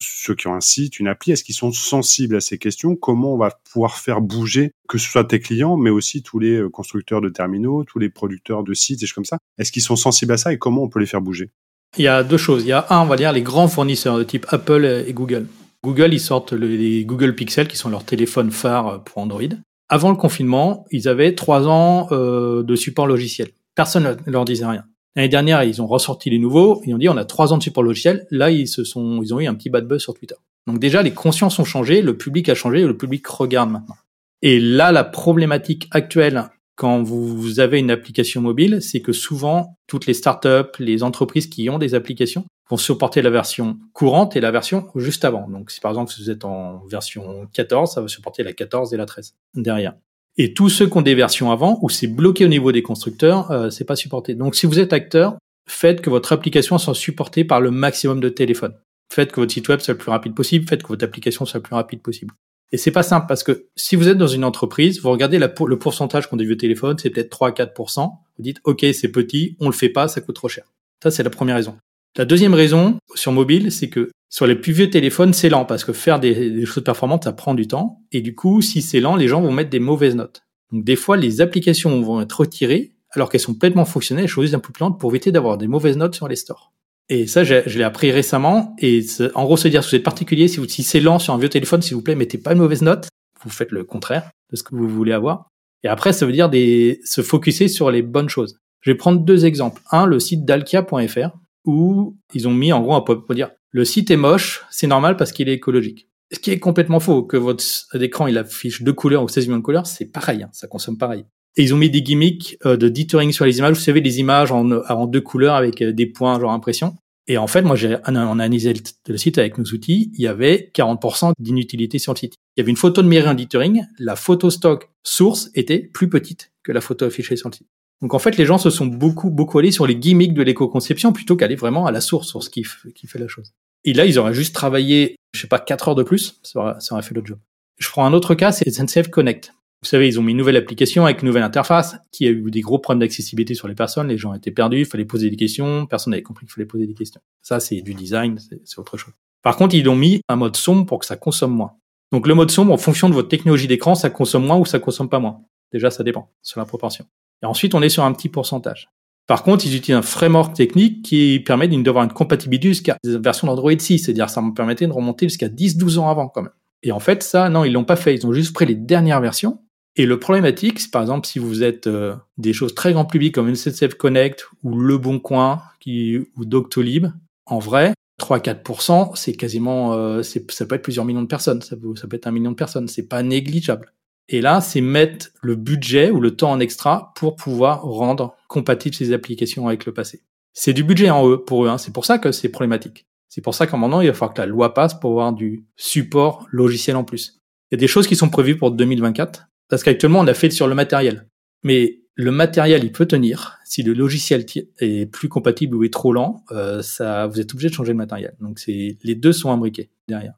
Ceux 0.01 0.37
qui 0.37 0.47
ont 0.47 0.55
un 0.55 0.61
site, 0.61 1.01
une 1.01 1.09
appli, 1.09 1.33
est-ce 1.33 1.43
qu'ils 1.43 1.57
sont 1.57 1.73
sensibles 1.73 2.37
à 2.37 2.41
ces 2.41 2.57
questions? 2.57 2.95
Comment 2.95 3.35
on 3.35 3.37
va 3.37 3.51
pouvoir 3.73 3.97
faire 3.97 4.21
bouger, 4.21 4.71
que 4.89 4.97
ce 4.97 5.11
soit 5.11 5.25
tes 5.25 5.41
clients, 5.41 5.77
mais 5.77 5.91
aussi 5.91 6.23
tous 6.23 6.39
les 6.39 6.55
euh, 6.55 6.69
constructeurs 6.69 7.21
de 7.21 7.29
terminaux, 7.29 7.83
tous 7.83 7.99
les 7.99 8.09
producteurs 8.09 8.63
de 8.63 8.75
sites 8.75 9.03
et 9.03 9.07
choses 9.07 9.15
comme 9.15 9.25
ça? 9.25 9.39
Est-ce 9.59 9.73
qu'ils 9.73 9.83
sont 9.83 9.97
sensibles 9.97 10.33
à 10.33 10.37
ça 10.37 10.53
et 10.53 10.59
comment 10.59 10.85
on 10.85 10.89
peut 10.89 11.01
les 11.01 11.07
faire 11.07 11.21
bouger? 11.21 11.51
Il 11.97 12.05
y 12.05 12.09
a 12.09 12.23
deux 12.23 12.37
choses. 12.37 12.65
Il 12.65 12.69
y 12.69 12.73
a 12.73 12.87
un, 12.91 13.01
on 13.01 13.07
va 13.07 13.17
dire, 13.17 13.33
les 13.33 13.43
grands 13.43 13.69
fournisseurs 13.69 14.19
de 14.19 14.25
type 14.25 14.47
Apple 14.51 15.05
et 15.07 15.13
Google. 15.13 15.47
Google, 15.83 16.13
ils 16.13 16.21
sortent 16.21 16.53
les 16.53 17.05
Google 17.05 17.35
Pixel, 17.35 17.69
qui 17.69 17.77
sont 17.77 17.89
leurs 17.89 18.05
téléphones 18.05 18.51
phares 18.51 19.03
pour 19.05 19.19
Android. 19.19 19.43
Avant 19.89 20.11
le 20.11 20.17
confinement, 20.17 20.85
ils 20.91 21.09
avaient 21.09 21.35
trois 21.35 21.67
ans 21.67 22.09
euh, 22.13 22.63
de 22.63 22.77
support 22.77 23.07
logiciel. 23.07 23.49
Personne 23.75 24.17
ne 24.27 24.33
leur 24.33 24.45
disait 24.45 24.67
rien. 24.67 24.85
L'année 25.17 25.29
dernière, 25.29 25.63
ils 25.63 25.81
ont 25.81 25.87
ressorti 25.87 26.31
les 26.31 26.39
nouveaux. 26.39 26.83
Ils 26.85 26.95
ont 26.95 26.99
dit 26.99 27.09
on 27.09 27.17
a 27.17 27.25
trois 27.25 27.53
ans 27.53 27.59
de 27.59 27.63
support 27.63 27.83
logiciel. 27.83 28.27
Là, 28.31 28.51
ils 28.51 28.69
se 28.69 28.85
sont, 28.85 29.23
ils 29.23 29.33
ont 29.33 29.41
eu 29.41 29.47
un 29.47 29.55
petit 29.55 29.71
bad 29.71 29.87
buzz 29.87 30.03
sur 30.03 30.15
Twitter. 30.15 30.35
Donc 30.67 30.79
déjà, 30.79 31.03
les 31.03 31.13
consciences 31.13 31.59
ont 31.59 31.65
changé, 31.65 32.03
le 32.03 32.17
public 32.17 32.49
a 32.51 32.55
changé, 32.55 32.83
le 32.83 32.97
public 32.97 33.27
regarde 33.27 33.71
maintenant. 33.71 33.97
Et 34.43 34.61
là, 34.61 34.93
la 34.93 35.05
problématique 35.05 35.89
actuelle 35.91 36.51
quand 36.79 37.03
vous 37.03 37.59
avez 37.59 37.81
une 37.81 37.91
application 37.91 38.41
mobile, 38.41 38.79
c'est 38.81 39.01
que 39.01 39.11
souvent, 39.11 39.75
toutes 39.89 40.07
les 40.07 40.15
startups, 40.15 40.71
les 40.79 41.03
entreprises 41.03 41.49
qui 41.49 41.69
ont 41.69 41.79
des 41.79 41.97
applications 41.97 42.45
vont 42.71 42.77
supporter 42.77 43.21
la 43.21 43.31
version 43.31 43.79
courante 43.93 44.37
et 44.37 44.41
la 44.41 44.53
version 44.53 44.87
juste 44.95 45.25
avant. 45.25 45.49
Donc, 45.49 45.73
si 45.73 45.81
par 45.81 45.91
exemple 45.91 46.13
vous 46.17 46.31
êtes 46.31 46.45
en 46.45 46.87
version 46.87 47.49
14, 47.53 47.93
ça 47.93 48.01
va 48.01 48.07
supporter 48.07 48.45
la 48.45 48.53
14 48.53 48.95
et 48.95 48.97
la 48.97 49.07
13 49.07 49.35
derrière. 49.55 49.95
Et 50.37 50.55
tous 50.55 50.69
ceux 50.69 50.87
qui 50.87 50.97
ont 50.97 51.03
des 51.03 51.17
versions 51.17 51.51
avant, 51.51 51.81
où 51.83 51.91
c'est 51.91 52.07
bloqué 52.07 52.45
au 52.45 52.49
niveau 52.49 52.71
des 52.71 52.83
constructeurs, 52.83 53.51
euh, 53.51 53.71
c'est 53.71 53.85
pas 53.85 53.97
supporté. 53.97 54.37
Donc, 54.37 54.55
si 54.55 54.67
vous 54.67 54.79
êtes 54.79 54.93
acteur, 54.93 55.37
faites 55.69 56.01
que 56.01 56.11
votre 56.11 56.33
application 56.33 56.79
soit 56.79 56.95
supportée 56.95 57.43
par 57.43 57.61
le 57.61 57.73
maximum 57.73 58.21
de 58.21 58.29
téléphones. 58.29 58.77
Faites 59.13 59.33
que 59.33 59.41
votre 59.41 59.53
site 59.53 59.69
web 59.69 59.81
soit 59.81 59.95
le 59.95 59.99
plus 59.99 60.11
rapide 60.11 60.37
possible. 60.37 60.69
Faites 60.69 60.85
que 60.85 60.89
votre 60.89 61.05
application 61.05 61.45
soit 61.45 61.59
le 61.59 61.65
plus 61.65 61.75
rapide 61.75 62.03
possible. 62.03 62.33
Et 62.71 62.77
c'est 62.77 62.91
pas 62.91 63.03
simple 63.03 63.27
parce 63.27 63.43
que 63.43 63.67
si 63.77 63.97
vous 63.97 64.09
êtes 64.09 64.19
dans 64.19 64.27
une 64.27 64.45
entreprise, 64.45 65.01
vous 65.01 65.11
regardez 65.11 65.39
le 65.39 65.79
pourcentage 65.79 66.29
qu'on 66.29 66.37
vu 66.37 66.53
au 66.53 66.57
téléphone, 66.57 66.97
c'est 66.99 67.11
peut-être 67.11 67.31
3 67.31 67.49
à 67.49 67.53
4% 67.53 68.11
Vous 68.37 68.43
dites, 68.43 68.59
OK, 68.65 68.85
c'est 68.93 69.09
petit, 69.09 69.57
on 69.61 69.67
le 69.67 69.73
fait 69.73 69.89
pas, 69.89 70.09
ça 70.09 70.21
coûte 70.21 70.37
trop 70.37 70.49
cher. 70.49 70.65
Ça, 71.03 71.11
c'est 71.11 71.23
la 71.23 71.31
première 71.31 71.57
raison. 71.57 71.77
La 72.17 72.25
deuxième 72.25 72.55
raison 72.55 72.99
sur 73.15 73.33
mobile, 73.33 73.71
c'est 73.73 73.89
que 73.89 74.11
sur 74.29 74.47
les 74.47 74.57
plus 74.57 74.73
vieux 74.73 74.91
téléphones, 74.91 75.33
c'est 75.33 75.49
lent 75.49 75.65
parce 75.65 75.85
que 75.85 75.93
faire 75.93 76.21
des, 76.21 76.67
choses 76.67 76.85
performantes, 76.85 77.25
ça 77.25 77.33
prend 77.33 77.55
du 77.55 77.67
temps. 77.67 78.03
Et 78.13 78.21
du 78.21 78.35
coup, 78.35 78.61
si 78.61 78.83
c'est 78.83 79.01
lent, 79.01 79.17
les 79.17 79.29
gens 79.29 79.41
vont 79.41 79.53
mettre 79.53 79.71
des 79.71 79.81
mauvaises 79.81 80.17
notes. 80.17 80.43
Donc 80.73 80.85
des 80.85 80.97
fois, 80.97 81.17
les 81.17 81.41
applications 81.41 82.01
vont 82.03 82.21
être 82.21 82.41
retirées 82.41 82.93
alors 83.13 83.31
qu'elles 83.31 83.41
sont 83.41 83.55
pleinement 83.55 83.87
fonctionnelles, 83.87 84.29
choses 84.29 84.55
un 84.55 84.59
peu 84.59 84.73
plus 84.73 84.83
lentes 84.83 85.01
pour 85.01 85.11
éviter 85.11 85.33
d'avoir 85.33 85.57
des 85.57 85.67
mauvaises 85.67 85.97
notes 85.97 86.15
sur 86.15 86.29
les 86.29 86.37
stores. 86.37 86.73
Et 87.09 87.27
ça, 87.27 87.43
je, 87.45 87.79
l'ai 87.79 87.85
appris 87.85 88.11
récemment. 88.11 88.77
Et 88.79 89.05
en 89.35 89.45
gros, 89.45 89.57
se 89.57 89.69
dire, 89.69 89.83
si 89.83 89.91
vous 89.91 89.97
êtes 89.97 90.03
particulier, 90.03 90.49
si, 90.49 90.61
si 90.69 90.83
c'est 90.83 91.01
lent 91.01 91.19
sur 91.19 91.33
un 91.33 91.39
vieux 91.39 91.49
téléphone, 91.49 91.81
s'il 91.81 91.95
vous 91.95 92.03
plaît, 92.03 92.15
mettez 92.15 92.39
pas 92.39 92.53
une 92.53 92.59
mauvaise 92.59 92.83
note. 92.83 93.09
Vous 93.43 93.51
faites 93.51 93.71
le 93.71 93.85
contraire 93.85 94.31
de 94.51 94.57
ce 94.57 94.63
que 94.63 94.75
vous 94.75 94.89
voulez 94.89 95.13
avoir. 95.13 95.49
Et 95.85 95.89
après, 95.89 96.13
ça 96.13 96.27
veut 96.27 96.33
dire 96.33 96.51
des, 96.51 97.01
se 97.05 97.23
focuser 97.23 97.69
sur 97.69 97.91
les 97.91 98.03
bonnes 98.03 98.29
choses. 98.29 98.59
Je 98.81 98.91
vais 98.91 98.97
prendre 98.97 99.21
deux 99.21 99.47
exemples. 99.47 99.81
Un, 99.91 100.07
le 100.07 100.21
site 100.21 100.45
dalkia.fr, 100.45 101.31
où 101.65 102.17
ils 102.35 102.49
ont 102.49 102.53
mis 102.53 102.73
en 102.73 102.81
gros 102.81 103.01
pour 103.01 103.35
dire, 103.35 103.51
le 103.71 103.85
site 103.85 104.11
est 104.11 104.17
moche, 104.17 104.65
c'est 104.71 104.87
normal 104.87 105.17
parce 105.17 105.33
qu'il 105.33 105.49
est 105.49 105.55
écologique. 105.55 106.09
Ce 106.33 106.39
qui 106.39 106.51
est 106.51 106.59
complètement 106.59 107.01
faux, 107.01 107.23
que 107.23 107.37
votre 107.37 107.65
écran 107.95 108.27
il 108.27 108.37
affiche 108.37 108.83
deux 108.83 108.93
couleurs 108.93 109.23
ou 109.23 109.29
16 109.29 109.47
millions 109.47 109.59
de 109.59 109.63
couleurs, 109.63 109.87
c'est 109.87 110.07
pareil, 110.07 110.43
hein, 110.43 110.51
ça 110.53 110.67
consomme 110.67 110.99
pareil. 110.99 111.25
Et 111.59 111.65
ils 111.65 111.75
ont 111.75 111.77
mis 111.77 111.91
des 111.91 112.03
gimmicks 112.03 112.57
euh, 112.65 112.77
de 112.77 112.89
dithering 112.89 113.33
sur 113.33 113.45
les 113.45 113.59
images. 113.59 113.75
Vous 113.75 113.83
savez, 113.83 114.01
des 114.01 114.21
images 114.21 114.53
en, 114.53 115.07
deux 115.07 115.21
couleurs 115.21 115.57
avec 115.57 115.83
euh, 115.83 115.93
des 115.93 116.07
points, 116.07 116.39
genre 116.39 116.53
impression. 116.53 116.97
Et 117.27 117.37
en 117.37 117.49
fait, 117.49 117.63
moi, 117.63 117.77
j'ai 117.77 117.97
analysé 118.05 118.73
le 119.07 119.17
site 119.19 119.37
avec 119.37 119.59
nos 119.59 119.65
outils. 119.65 120.11
Il 120.15 120.23
y 120.23 120.29
avait 120.29 120.71
40% 120.75 121.33
d'inutilité 121.39 121.99
sur 121.99 122.15
le 122.15 122.19
site. 122.19 122.35
Il 122.57 122.61
y 122.61 122.63
avait 122.63 122.71
une 122.71 122.77
photo 122.77 123.03
de 123.03 123.09
mairie 123.09 123.29
en 123.29 123.35
dithering. 123.35 123.85
La 123.99 124.17
photo 124.17 124.49
stock 124.49 124.89
source 125.03 125.51
était 125.55 125.81
plus 125.81 126.09
petite 126.09 126.53
que 126.63 126.73
la 126.73 126.81
photo 126.81 127.05
affichée 127.05 127.37
sur 127.37 127.51
le 127.51 127.55
site. 127.55 127.67
Donc 128.01 128.15
en 128.15 128.19
fait, 128.21 128.37
les 128.37 128.47
gens 128.47 128.57
se 128.57 128.71
sont 128.71 128.87
beaucoup 128.87 129.29
beaucoup 129.29 129.59
allés 129.59 129.73
sur 129.73 129.87
les 129.87 129.97
gimmicks 129.97 130.33
de 130.33 130.43
l'éco-conception 130.43 131.13
plutôt 131.13 131.37
qu'aller 131.37 131.57
vraiment 131.57 131.87
à 131.87 131.91
la 131.91 132.01
source, 132.01 132.29
sur 132.29 132.43
ce 132.43 132.49
qui, 132.49 132.65
qui 132.95 133.07
fait 133.09 133.19
la 133.19 133.29
chose. 133.29 133.53
Et 133.85 133.93
là, 133.93 134.07
ils 134.07 134.19
auraient 134.19 134.33
juste 134.33 134.55
travaillé, 134.55 135.17
je 135.35 135.41
sais 135.41 135.49
pas, 135.49 135.59
4 135.59 135.89
heures 135.89 135.95
de 135.97 136.05
plus, 136.05 136.39
ça 136.45 136.61
aurait, 136.61 136.75
ça 136.79 136.95
aurait 136.95 137.03
fait 137.03 137.15
le 137.15 137.23
job. 137.25 137.39
Je 137.79 137.89
prends 137.89 138.07
un 138.07 138.13
autre 138.13 138.35
cas, 138.35 138.53
c'est 138.53 138.71
SNCF 138.71 139.09
Connect. 139.09 139.53
Vous 139.83 139.89
savez, 139.89 140.09
ils 140.09 140.19
ont 140.19 140.23
mis 140.23 140.33
une 140.33 140.39
nouvelle 140.39 140.57
application 140.57 141.05
avec 141.05 141.23
une 141.23 141.29
nouvelle 141.29 141.45
interface 141.45 141.97
qui 142.11 142.27
a 142.27 142.31
eu 142.31 142.51
des 142.51 142.61
gros 142.61 142.81
problèmes 142.81 142.99
d'accessibilité 142.99 143.55
sur 143.55 143.69
les 143.69 143.77
personnes. 143.77 144.09
Les 144.09 144.19
gens 144.19 144.35
étaient 144.35 144.51
perdus, 144.51 144.81
il 144.81 144.87
fallait 144.87 145.05
poser 145.05 145.31
des 145.31 145.37
questions. 145.37 145.87
Personne 145.87 146.11
n'avait 146.11 146.23
compris 146.23 146.47
qu'il 146.47 146.53
fallait 146.53 146.67
poser 146.67 146.87
des 146.87 146.95
questions. 146.95 147.21
Ça, 147.43 147.61
c'est 147.61 147.81
du 147.81 147.95
design, 147.95 148.39
c'est 148.65 148.79
autre 148.79 148.97
chose. 148.97 149.15
Par 149.43 149.57
contre, 149.57 149.77
ils 149.77 149.89
ont 149.89 149.95
mis 149.95 150.21
un 150.29 150.35
mode 150.35 150.57
sombre 150.57 150.85
pour 150.85 150.99
que 150.99 151.07
ça 151.07 151.17
consomme 151.17 151.53
moins. 151.53 151.75
Donc, 152.11 152.27
le 152.27 152.35
mode 152.35 152.51
sombre, 152.51 152.73
en 152.73 152.77
fonction 152.77 153.09
de 153.09 153.15
votre 153.15 153.29
technologie 153.29 153.69
d'écran, 153.69 153.95
ça 153.95 154.11
consomme 154.11 154.45
moins 154.45 154.57
ou 154.57 154.67
ça 154.67 154.81
consomme 154.81 155.09
pas 155.09 155.21
moins. 155.21 155.43
Déjà, 155.73 155.91
ça 155.91 156.03
dépend 156.03 156.33
sur 156.43 156.59
la 156.59 156.67
proportion. 156.67 157.07
Et 157.43 157.47
ensuite, 157.47 157.75
on 157.75 157.83
est 157.83 157.89
sur 157.89 158.03
un 158.03 158.13
petit 158.13 158.29
pourcentage. 158.29 158.89
Par 159.29 159.45
contre, 159.45 159.65
ils 159.65 159.77
utilisent 159.77 159.99
un 159.99 160.03
framework 160.03 160.55
technique 160.55 161.05
qui 161.05 161.39
permet 161.39 161.69
d'avoir 161.69 162.03
une 162.03 162.13
compatibilité 162.13 162.69
jusqu'à 162.69 162.97
des 163.05 163.19
versions 163.19 163.47
d'Android 163.47 163.79
6. 163.79 164.01
C'est-à-dire, 164.01 164.29
ça 164.29 164.43
me 164.43 164.53
permettait 164.55 164.89
de 164.89 164.93
remonter 164.93 165.29
jusqu'à 165.29 165.49
10-12 165.49 165.99
ans 165.99 166.09
avant, 166.09 166.29
quand 166.29 166.43
même. 166.43 166.53
Et 166.83 166.91
en 166.91 166.99
fait, 166.99 167.23
ça, 167.23 167.49
non, 167.49 167.65
ils 167.65 167.73
l'ont 167.73 167.85
pas 167.85 167.97
fait. 167.97 168.15
Ils 168.15 168.27
ont 168.27 168.33
juste 168.33 168.55
pris 168.55 168.67
les 168.67 168.75
dernières 168.75 169.21
versions 169.21 169.61
et 169.99 170.07
le 170.07 170.19
problématique, 170.21 170.79
c'est 170.79 170.93
par 170.93 171.03
exemple 171.03 171.27
si 171.27 171.41
vous 171.41 171.65
êtes 171.65 171.89
euh, 171.89 172.15
des 172.39 172.53
choses 172.53 172.75
très 172.75 172.93
grand 172.93 173.05
public 173.05 173.35
comme 173.35 173.53
SNCF 173.53 173.95
Connect 173.95 174.49
ou 174.63 174.79
Le 174.79 174.97
Bon 174.97 175.19
Coin 175.19 175.61
qui, 175.81 176.19
ou 176.37 176.45
Doctolib, 176.45 177.09
en 177.47 177.59
vrai, 177.59 177.95
3-4%, 178.21 179.17
c'est 179.17 179.33
quasiment, 179.35 179.95
euh, 179.95 180.23
ça 180.23 180.67
peut 180.67 180.77
être 180.77 180.83
plusieurs 180.83 181.05
millions 181.05 181.23
de 181.23 181.27
personnes, 181.27 181.63
ça 181.63 181.77
peut, 181.77 181.97
ça 181.97 182.07
peut 182.07 182.17
être 182.17 182.29
un 182.29 182.31
million 182.31 182.53
de 182.53 182.57
personnes, 182.57 182.87
c'est 182.87 183.09
pas 183.09 183.25
négligeable. 183.25 183.93
Et 184.29 184.41
là, 184.41 184.61
c'est 184.61 184.81
mettre 184.81 185.31
le 185.43 185.57
budget 185.57 186.11
ou 186.11 186.21
le 186.21 186.37
temps 186.37 186.53
en 186.53 186.61
extra 186.61 187.13
pour 187.17 187.35
pouvoir 187.35 187.83
rendre 187.83 188.37
compatibles 188.47 188.95
ces 188.95 189.13
applications 189.13 189.67
avec 189.67 189.85
le 189.85 189.93
passé. 189.93 190.23
C'est 190.53 190.75
du 190.75 190.85
budget 190.85 191.11
en 191.11 191.29
eux 191.29 191.43
pour 191.43 191.65
eux, 191.65 191.69
hein. 191.69 191.79
c'est 191.79 191.93
pour 191.93 192.05
ça 192.05 192.19
que 192.19 192.31
c'est 192.31 192.51
problématique. 192.51 193.07
C'est 193.29 193.41
pour 193.41 193.55
ça 193.55 193.67
un 193.71 193.77
moment, 193.77 194.01
il 194.01 194.07
va 194.07 194.15
falloir 194.15 194.35
que 194.35 194.41
la 194.41 194.47
loi 194.47 194.75
passe 194.75 194.95
pour 194.95 195.11
avoir 195.11 195.33
du 195.33 195.67
support 195.77 196.47
logiciel 196.53 196.95
en 196.95 197.05
plus. 197.05 197.41
Il 197.71 197.75
y 197.75 197.79
a 197.79 197.81
des 197.81 197.89
choses 197.89 198.07
qui 198.07 198.17
sont 198.17 198.31
prévues 198.31 198.57
pour 198.57 198.71
2024, 198.71 199.49
parce 199.69 199.83
qu'actuellement, 199.83 200.21
on 200.21 200.27
a 200.27 200.35
fait 200.35 200.51
sur 200.51 200.67
le 200.67 200.75
matériel. 200.75 201.27
Mais 201.63 202.01
le 202.15 202.33
matériel, 202.33 202.85
il 202.85 202.93
peut 202.93 203.07
tenir. 203.07 203.59
Si 203.65 203.83
le 203.83 203.93
logiciel 203.93 204.45
est 204.81 205.07
plus 205.07 205.29
compatible 205.29 205.77
ou 205.77 205.85
est 205.85 205.93
trop 205.93 206.13
lent, 206.13 206.45
euh, 206.51 206.83
ça, 206.83 207.27
vous 207.27 207.41
êtes 207.41 207.53
obligé 207.53 207.69
de 207.69 207.75
changer 207.75 207.93
le 207.93 207.99
matériel. 207.99 208.35
Donc, 208.41 208.59
c'est 208.59 208.97
les 209.03 209.15
deux 209.15 209.33
sont 209.33 209.53
imbriqués 209.53 209.91
derrière. 210.09 210.35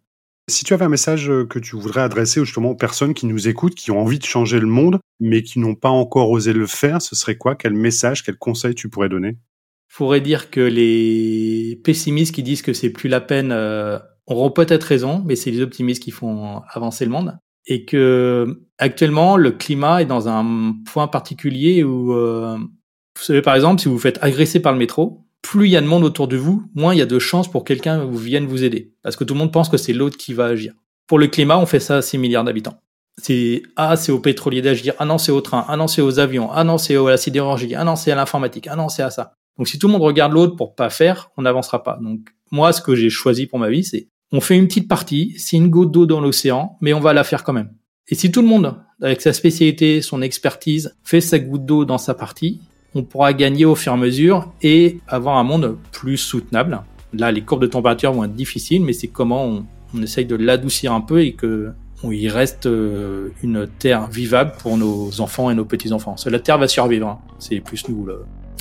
Si 0.48 0.64
tu 0.64 0.74
avais 0.74 0.84
un 0.84 0.90
message 0.90 1.30
euh, 1.30 1.46
que 1.46 1.58
tu 1.58 1.76
voudrais 1.76 2.00
adresser 2.00 2.44
justement 2.44 2.70
aux 2.70 2.76
personnes 2.76 3.14
qui 3.14 3.26
nous 3.26 3.48
écoutent, 3.48 3.76
qui 3.76 3.92
ont 3.92 4.00
envie 4.00 4.18
de 4.18 4.24
changer 4.24 4.58
le 4.58 4.66
monde, 4.66 4.98
mais 5.20 5.42
qui 5.42 5.58
n'ont 5.58 5.76
pas 5.76 5.88
encore 5.88 6.30
osé 6.30 6.52
le 6.52 6.66
faire, 6.66 7.00
ce 7.00 7.14
serait 7.14 7.36
quoi? 7.36 7.54
Quel 7.54 7.72
message, 7.72 8.24
quel 8.24 8.36
conseil 8.36 8.74
tu 8.74 8.88
pourrais 8.88 9.08
donner? 9.08 9.28
Il 9.28 9.94
faudrait 9.94 10.20
dire 10.20 10.50
que 10.50 10.60
les 10.60 11.80
pessimistes 11.84 12.34
qui 12.34 12.42
disent 12.42 12.62
que 12.62 12.72
c'est 12.72 12.90
plus 12.90 13.08
la 13.08 13.20
peine 13.20 13.52
euh, 13.52 13.98
auront 14.26 14.50
peut-être 14.50 14.84
raison, 14.84 15.22
mais 15.24 15.36
c'est 15.36 15.50
les 15.50 15.62
optimistes 15.62 16.02
qui 16.02 16.10
font 16.10 16.62
avancer 16.72 17.04
le 17.04 17.10
monde 17.10 17.38
et 17.66 17.84
que 17.84 18.62
actuellement 18.78 19.36
le 19.36 19.52
climat 19.52 20.02
est 20.02 20.06
dans 20.06 20.28
un 20.28 20.74
point 20.90 21.08
particulier 21.08 21.84
où 21.84 22.12
euh, 22.14 22.56
vous 22.56 23.22
savez 23.22 23.42
par 23.42 23.54
exemple 23.54 23.80
si 23.80 23.88
vous 23.88 23.94
vous 23.94 24.00
faites 24.00 24.18
agresser 24.22 24.60
par 24.60 24.72
le 24.72 24.78
métro, 24.78 25.26
plus 25.42 25.66
il 25.66 25.70
y 25.70 25.76
a 25.76 25.80
de 25.80 25.86
monde 25.86 26.04
autour 26.04 26.28
de 26.28 26.36
vous, 26.36 26.64
moins 26.74 26.94
il 26.94 26.98
y 26.98 27.02
a 27.02 27.06
de 27.06 27.18
chances 27.18 27.50
pour 27.50 27.64
quelqu'un 27.64 28.04
vous 28.04 28.18
vienne 28.18 28.46
vous 28.46 28.64
aider 28.64 28.92
parce 29.02 29.16
que 29.16 29.24
tout 29.24 29.34
le 29.34 29.38
monde 29.38 29.52
pense 29.52 29.68
que 29.68 29.76
c'est 29.76 29.92
l'autre 29.92 30.16
qui 30.16 30.34
va 30.34 30.46
agir. 30.46 30.74
Pour 31.06 31.18
le 31.18 31.26
climat, 31.26 31.58
on 31.58 31.66
fait 31.66 31.80
ça 31.80 31.96
à 31.96 32.02
6 32.02 32.18
milliards 32.18 32.44
d'habitants. 32.44 32.80
C'est 33.18 33.62
ah 33.76 33.96
c'est 33.96 34.12
aux 34.12 34.20
pétroliers 34.20 34.62
d'agir, 34.62 34.94
ah 34.98 35.04
non 35.04 35.18
c'est 35.18 35.32
au 35.32 35.40
train, 35.40 35.64
ah 35.68 35.76
non 35.76 35.88
c'est 35.88 36.00
aux 36.00 36.20
avions, 36.20 36.50
ah 36.52 36.64
non 36.64 36.78
c'est 36.78 36.96
à 36.96 37.02
la 37.02 37.16
sidérurgie, 37.16 37.74
ah 37.74 37.84
non 37.84 37.96
c'est 37.96 38.12
à 38.12 38.14
l'informatique, 38.14 38.68
ah 38.70 38.76
non 38.76 38.88
c'est 38.88 39.02
à 39.02 39.10
ça. 39.10 39.34
Donc 39.58 39.68
si 39.68 39.78
tout 39.78 39.88
le 39.88 39.92
monde 39.92 40.02
regarde 40.02 40.32
l'autre 40.32 40.56
pour 40.56 40.74
pas 40.74 40.88
faire, 40.88 41.30
on 41.36 41.42
n'avancera 41.42 41.82
pas. 41.82 41.98
Donc 42.00 42.20
moi 42.50 42.72
ce 42.72 42.80
que 42.80 42.94
j'ai 42.94 43.10
choisi 43.10 43.46
pour 43.46 43.58
ma 43.58 43.68
vie 43.68 43.84
c'est 43.84 44.08
on 44.32 44.40
fait 44.40 44.56
une 44.56 44.66
petite 44.66 44.88
partie, 44.88 45.34
c'est 45.36 45.56
une 45.56 45.68
goutte 45.68 45.90
d'eau 45.90 46.06
dans 46.06 46.20
l'océan, 46.20 46.76
mais 46.80 46.92
on 46.92 47.00
va 47.00 47.12
la 47.12 47.24
faire 47.24 47.42
quand 47.42 47.52
même. 47.52 47.70
Et 48.08 48.14
si 48.14 48.30
tout 48.30 48.42
le 48.42 48.48
monde, 48.48 48.76
avec 49.02 49.20
sa 49.20 49.32
spécialité, 49.32 50.02
son 50.02 50.22
expertise, 50.22 50.96
fait 51.04 51.20
sa 51.20 51.38
goutte 51.38 51.64
d'eau 51.64 51.84
dans 51.84 51.98
sa 51.98 52.14
partie, 52.14 52.60
on 52.94 53.02
pourra 53.02 53.32
gagner 53.32 53.64
au 53.64 53.74
fur 53.74 53.92
et 53.92 53.94
à 53.94 53.98
mesure 53.98 54.52
et 54.62 54.98
avoir 55.06 55.38
un 55.38 55.44
monde 55.44 55.78
plus 55.92 56.16
soutenable. 56.16 56.82
Là, 57.12 57.32
les 57.32 57.42
courbes 57.42 57.62
de 57.62 57.66
température 57.66 58.12
vont 58.12 58.24
être 58.24 58.34
difficiles, 58.34 58.82
mais 58.82 58.92
c'est 58.92 59.08
comment 59.08 59.64
on, 59.94 60.02
essaye 60.02 60.26
de 60.26 60.36
l'adoucir 60.36 60.92
un 60.92 61.00
peu 61.00 61.22
et 61.22 61.32
que 61.32 61.70
on 62.02 62.12
y 62.12 62.28
reste 62.28 62.66
euh, 62.66 63.28
une 63.42 63.68
terre 63.78 64.08
vivable 64.08 64.52
pour 64.58 64.78
nos 64.78 65.20
enfants 65.20 65.50
et 65.50 65.54
nos 65.54 65.64
petits-enfants. 65.64 66.14
La 66.26 66.38
terre 66.38 66.58
va 66.58 66.68
survivre, 66.68 67.08
hein. 67.08 67.18
c'est 67.38 67.60
plus 67.60 67.88
nous 67.88 68.06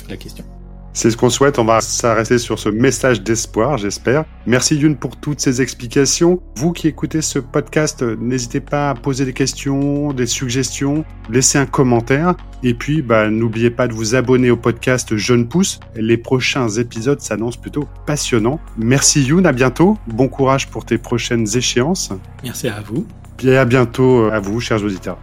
la 0.08 0.16
question. 0.16 0.44
C'est 0.92 1.10
ce 1.10 1.16
qu'on 1.16 1.30
souhaite. 1.30 1.58
On 1.58 1.64
va 1.64 1.80
s'arrêter 1.80 2.38
sur 2.38 2.58
ce 2.58 2.68
message 2.68 3.22
d'espoir, 3.22 3.78
j'espère. 3.78 4.24
Merci 4.46 4.76
Youn 4.76 4.96
pour 4.96 5.16
toutes 5.16 5.40
ces 5.40 5.62
explications. 5.62 6.42
Vous 6.56 6.72
qui 6.72 6.88
écoutez 6.88 7.22
ce 7.22 7.38
podcast, 7.38 8.02
n'hésitez 8.02 8.60
pas 8.60 8.90
à 8.90 8.94
poser 8.94 9.24
des 9.24 9.32
questions, 9.32 10.12
des 10.12 10.26
suggestions, 10.26 11.04
laisser 11.30 11.58
un 11.58 11.66
commentaire. 11.66 12.34
Et 12.62 12.74
puis, 12.74 13.02
bah, 13.02 13.30
n'oubliez 13.30 13.70
pas 13.70 13.88
de 13.88 13.94
vous 13.94 14.14
abonner 14.14 14.50
au 14.50 14.56
podcast 14.56 15.16
Jeune 15.16 15.48
Pousse. 15.48 15.80
Les 15.94 16.16
prochains 16.16 16.68
épisodes 16.68 17.20
s'annoncent 17.20 17.60
plutôt 17.60 17.88
passionnants. 18.06 18.60
Merci 18.76 19.22
Youn, 19.22 19.46
à 19.46 19.52
bientôt. 19.52 19.96
Bon 20.08 20.28
courage 20.28 20.68
pour 20.68 20.84
tes 20.84 20.98
prochaines 20.98 21.46
échéances. 21.56 22.10
Merci 22.42 22.68
à 22.68 22.80
vous. 22.80 23.06
Et 23.42 23.56
à 23.56 23.64
bientôt 23.64 24.24
à 24.24 24.40
vous, 24.40 24.60
chers 24.60 24.82
auditeurs. 24.84 25.18